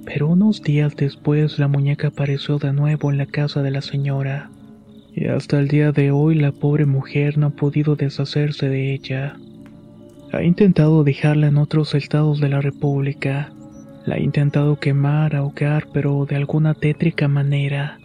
Pero 0.06 0.28
unos 0.28 0.62
días 0.62 0.96
después 0.96 1.60
la 1.60 1.70
muñeca 1.70 2.10
apareció 2.10 2.58
de 2.60 2.74
nuevo 2.74 3.10
en 3.10 3.18
la 3.18 3.26
casa 3.26 3.62
de 3.62 3.72
la 3.72 3.82
señora. 3.82 4.52
Y 5.16 5.28
hasta 5.28 5.60
el 5.60 5.70
día 5.70 5.92
de 5.92 6.12
hoy 6.12 6.36
la 6.36 6.52
pobre 6.52 6.86
mujer 6.86 7.38
no 7.38 7.48
ha 7.48 7.50
podido 7.52 7.96
deshacerse 7.96 8.68
de 8.68 8.94
ella. 8.94 9.38
Ha 10.34 10.42
intentado 10.42 11.04
dejarla 11.04 11.46
en 11.46 11.58
otros 11.58 11.94
estados 11.94 12.40
de 12.40 12.50
la 12.50 12.60
República. 12.60 13.54
La 14.08 14.16
ha 14.16 14.20
intentado 14.20 14.80
quemar, 14.80 15.36
ahogar, 15.36 15.86
pero 15.94 16.26
de 16.26 16.36
alguna 16.36 16.74
tétrica 16.74 17.28
manera. 17.28 18.00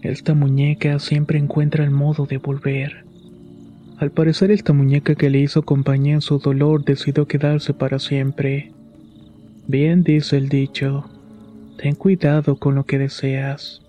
Esta 0.00 0.32
muñeca 0.32 1.00
siempre 1.00 1.40
encuentra 1.40 1.82
el 1.82 1.90
modo 1.90 2.26
de 2.26 2.38
volver. 2.38 3.04
Al 3.98 4.12
parecer 4.12 4.52
esta 4.52 4.72
muñeca 4.72 5.16
que 5.16 5.28
le 5.28 5.40
hizo 5.40 5.62
compañía 5.62 6.14
en 6.14 6.20
su 6.20 6.38
dolor 6.38 6.84
decidió 6.84 7.26
quedarse 7.26 7.74
para 7.74 7.98
siempre. 7.98 8.70
Bien 9.66 10.04
dice 10.04 10.36
el 10.36 10.48
dicho, 10.48 11.10
ten 11.78 11.96
cuidado 11.96 12.60
con 12.60 12.76
lo 12.76 12.84
que 12.84 12.98
deseas. 13.00 13.82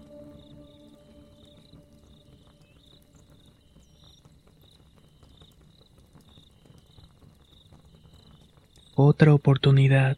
Otra 8.96 9.34
oportunidad. 9.34 10.18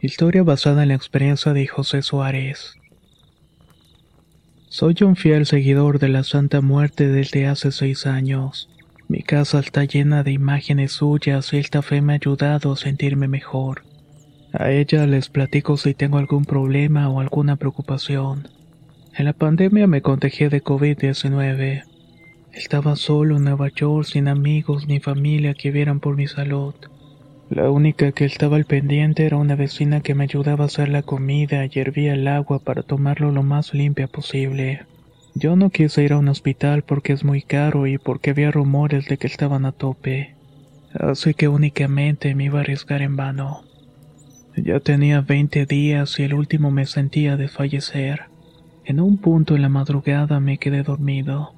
Historia 0.00 0.42
basada 0.42 0.82
en 0.82 0.88
la 0.88 0.96
experiencia 0.96 1.52
de 1.52 1.68
José 1.68 2.02
Suárez. 2.02 2.74
Soy 4.68 4.96
un 5.02 5.14
fiel 5.14 5.46
seguidor 5.46 6.00
de 6.00 6.08
la 6.08 6.24
Santa 6.24 6.60
Muerte 6.60 7.06
desde 7.06 7.46
hace 7.46 7.70
seis 7.70 8.04
años. 8.04 8.68
Mi 9.06 9.22
casa 9.22 9.60
está 9.60 9.84
llena 9.84 10.24
de 10.24 10.32
imágenes 10.32 10.94
suyas 10.94 11.52
y 11.52 11.58
esta 11.58 11.80
fe 11.80 12.00
me 12.00 12.14
ha 12.14 12.16
ayudado 12.16 12.72
a 12.72 12.76
sentirme 12.76 13.28
mejor. 13.28 13.84
A 14.52 14.72
ella 14.72 15.06
les 15.06 15.28
platico 15.28 15.76
si 15.76 15.94
tengo 15.94 16.18
algún 16.18 16.44
problema 16.44 17.08
o 17.08 17.20
alguna 17.20 17.54
preocupación. 17.54 18.48
En 19.14 19.26
la 19.26 19.32
pandemia 19.32 19.86
me 19.86 20.02
contagié 20.02 20.48
de 20.48 20.60
COVID-19. 20.60 21.84
Estaba 22.52 22.96
solo 22.96 23.36
en 23.36 23.44
Nueva 23.44 23.68
York 23.68 24.08
sin 24.08 24.26
amigos 24.26 24.88
ni 24.88 24.98
familia 24.98 25.54
que 25.54 25.70
vieran 25.70 26.00
por 26.00 26.16
mi 26.16 26.26
salud. 26.26 26.74
La 27.48 27.70
única 27.70 28.10
que 28.10 28.24
estaba 28.24 28.56
al 28.56 28.64
pendiente 28.64 29.24
era 29.24 29.36
una 29.36 29.54
vecina 29.54 30.00
que 30.00 30.14
me 30.14 30.24
ayudaba 30.24 30.64
a 30.64 30.66
hacer 30.66 30.88
la 30.88 31.02
comida 31.02 31.64
y 31.64 31.78
hervía 31.78 32.14
el 32.14 32.26
agua 32.26 32.58
para 32.58 32.82
tomarlo 32.82 33.30
lo 33.30 33.44
más 33.44 33.72
limpia 33.72 34.08
posible. 34.08 34.82
Yo 35.34 35.54
no 35.54 35.70
quise 35.70 36.02
ir 36.02 36.12
a 36.12 36.18
un 36.18 36.28
hospital 36.28 36.82
porque 36.82 37.12
es 37.12 37.22
muy 37.22 37.42
caro 37.42 37.86
y 37.86 37.98
porque 37.98 38.30
había 38.30 38.50
rumores 38.50 39.06
de 39.06 39.16
que 39.16 39.28
estaban 39.28 39.64
a 39.64 39.72
tope. 39.72 40.34
Así 40.92 41.34
que 41.34 41.46
únicamente 41.46 42.34
me 42.34 42.44
iba 42.44 42.58
a 42.58 42.62
arriesgar 42.62 43.02
en 43.02 43.16
vano. 43.16 43.62
Ya 44.56 44.80
tenía 44.80 45.20
20 45.20 45.66
días 45.66 46.18
y 46.18 46.24
el 46.24 46.34
último 46.34 46.70
me 46.70 46.86
sentía 46.86 47.36
de 47.36 47.48
fallecer. 47.48 48.22
En 48.84 49.00
un 49.00 49.18
punto 49.18 49.54
en 49.54 49.62
la 49.62 49.68
madrugada 49.68 50.40
me 50.40 50.58
quedé 50.58 50.82
dormido. 50.82 51.55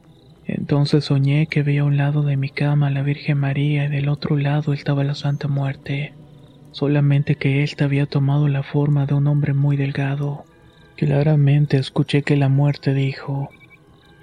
Entonces 0.49 1.05
soñé 1.05 1.47
que 1.47 1.63
veía 1.63 1.83
a 1.83 1.85
un 1.85 1.99
lado 1.99 2.23
de 2.23 2.39
mi 2.39 2.49
cama 2.49 2.89
la 2.89 3.03
Virgen 3.03 3.37
María 3.37 3.85
y 3.85 3.89
del 3.89 4.09
otro 4.09 4.37
lado 4.39 4.73
estaba 4.73 5.05
la 5.05 5.15
Santa 5.15 5.47
Muerte. 5.47 6.15
Solamente 6.73 7.35
que 7.35 7.63
ésta 7.63 7.85
había 7.85 8.07
tomado 8.07 8.49
la 8.49 8.63
forma 8.63 9.05
de 9.05 9.13
un 9.13 9.27
hombre 9.27 9.53
muy 9.53 9.77
delgado. 9.77 10.45
Claramente 10.97 11.77
escuché 11.77 12.23
que 12.23 12.37
la 12.37 12.49
muerte 12.49 12.95
dijo, 12.95 13.51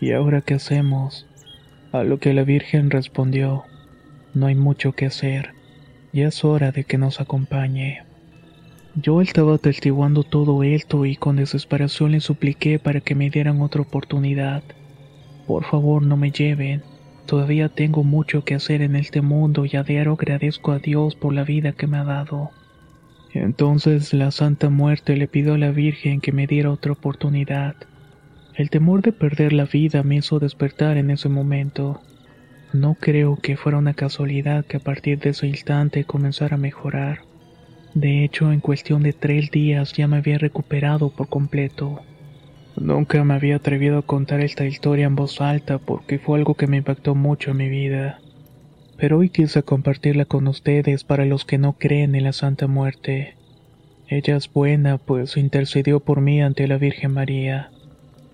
¿Y 0.01 0.13
ahora 0.13 0.41
qué 0.41 0.55
hacemos? 0.55 1.27
A 1.91 2.03
lo 2.03 2.17
que 2.17 2.33
la 2.33 2.43
Virgen 2.43 2.89
respondió, 2.89 3.63
no 4.33 4.47
hay 4.47 4.55
mucho 4.55 4.93
que 4.93 5.05
hacer, 5.05 5.51
ya 6.11 6.27
es 6.29 6.43
hora 6.43 6.71
de 6.71 6.85
que 6.85 6.97
nos 6.97 7.21
acompañe. 7.21 8.01
Yo 8.95 9.21
estaba 9.21 9.55
atestiguando 9.55 10.23
todo 10.23 10.63
esto 10.63 11.05
y 11.05 11.17
con 11.17 11.35
desesperación 11.35 12.13
le 12.13 12.19
supliqué 12.19 12.79
para 12.79 12.99
que 12.99 13.13
me 13.13 13.29
dieran 13.29 13.61
otra 13.61 13.81
oportunidad. 13.81 14.63
Por 15.47 15.63
favor, 15.65 16.01
no 16.01 16.17
me 16.17 16.31
lleven. 16.31 16.83
Todavía 17.25 17.69
tengo 17.69 18.03
mucho 18.03 18.43
que 18.43 18.55
hacer 18.55 18.81
en 18.81 18.95
este 18.95 19.21
mundo 19.21 19.65
y 19.65 19.75
a 19.75 19.83
diario 19.83 20.13
agradezco 20.13 20.71
a 20.71 20.79
Dios 20.79 21.15
por 21.15 21.33
la 21.33 21.43
vida 21.43 21.71
que 21.71 21.87
me 21.87 21.97
ha 21.97 22.03
dado. 22.03 22.51
Entonces 23.33 24.13
la 24.13 24.31
Santa 24.31 24.69
Muerte 24.69 25.17
le 25.17 25.27
pidió 25.27 25.55
a 25.55 25.57
la 25.57 25.71
Virgen 25.71 26.21
que 26.21 26.31
me 26.31 26.47
diera 26.47 26.71
otra 26.71 26.93
oportunidad. 26.93 27.75
El 28.55 28.69
temor 28.69 29.01
de 29.01 29.11
perder 29.11 29.51
la 29.51 29.65
vida 29.65 30.03
me 30.03 30.15
hizo 30.17 30.39
despertar 30.39 30.97
en 30.97 31.09
ese 31.09 31.27
momento. 31.27 32.01
No 32.71 32.95
creo 32.95 33.35
que 33.35 33.57
fuera 33.57 33.77
una 33.77 33.93
casualidad 33.93 34.65
que 34.65 34.77
a 34.77 34.79
partir 34.79 35.19
de 35.19 35.31
ese 35.31 35.47
instante 35.47 36.05
comenzara 36.05 36.55
a 36.55 36.59
mejorar. 36.59 37.19
De 37.93 38.23
hecho, 38.23 38.51
en 38.51 38.61
cuestión 38.61 39.03
de 39.03 39.13
tres 39.13 39.51
días 39.51 39.93
ya 39.93 40.07
me 40.07 40.17
había 40.17 40.37
recuperado 40.37 41.09
por 41.09 41.27
completo. 41.27 42.01
Nunca 42.77 43.23
me 43.23 43.33
había 43.33 43.55
atrevido 43.55 43.97
a 43.97 44.01
contar 44.01 44.41
esta 44.41 44.65
historia 44.65 45.05
en 45.05 45.15
voz 45.15 45.39
alta 45.39 45.77
porque 45.77 46.19
fue 46.19 46.37
algo 46.37 46.55
que 46.55 46.67
me 46.67 46.77
impactó 46.77 47.15
mucho 47.15 47.51
en 47.51 47.57
mi 47.57 47.69
vida. 47.69 48.19
Pero 48.97 49.19
hoy 49.19 49.29
quise 49.29 49.63
compartirla 49.63 50.25
con 50.25 50.47
ustedes 50.47 51.03
para 51.03 51.25
los 51.25 51.45
que 51.45 51.57
no 51.57 51.73
creen 51.73 52.15
en 52.15 52.25
la 52.25 52.33
Santa 52.33 52.67
Muerte. 52.67 53.35
Ella 54.07 54.35
es 54.35 54.51
buena, 54.51 54.97
pues 54.97 55.37
intercedió 55.37 55.99
por 55.99 56.21
mí 56.21 56.41
ante 56.41 56.67
la 56.67 56.77
Virgen 56.77 57.13
María. 57.13 57.71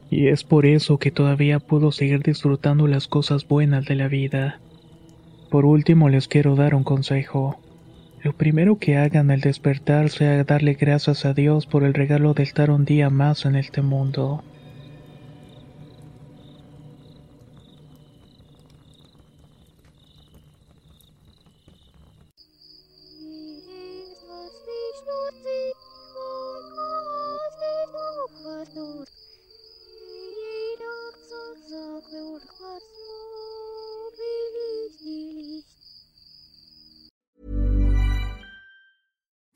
Y 0.09 0.27
es 0.27 0.43
por 0.43 0.65
eso 0.65 0.97
que 0.97 1.11
todavía 1.11 1.59
puedo 1.59 1.91
seguir 1.91 2.21
disfrutando 2.21 2.87
las 2.87 3.07
cosas 3.07 3.47
buenas 3.47 3.85
de 3.85 3.95
la 3.95 4.07
vida. 4.07 4.59
Por 5.49 5.65
último 5.65 6.09
les 6.09 6.27
quiero 6.27 6.55
dar 6.55 6.75
un 6.75 6.83
consejo. 6.83 7.59
Lo 8.24 8.34
primero 8.34 8.78
que 8.78 8.97
hagan 8.97 9.32
al 9.32 9.41
despertar 9.41 10.09
sea 10.11 10.43
darle 10.43 10.76
gracias 10.76 11.26
a 11.26 11.34
Dios 11.34 11.65
por 11.65 11.84
el 11.84 11.95
regalo 11.95 12.36
de 12.36 12.43
estar 12.43 12.69
un 12.69 12.86
día 12.86 13.09
más 13.09 13.45
en 13.45 13.55
este 13.55 13.82
mundo. 13.82 14.43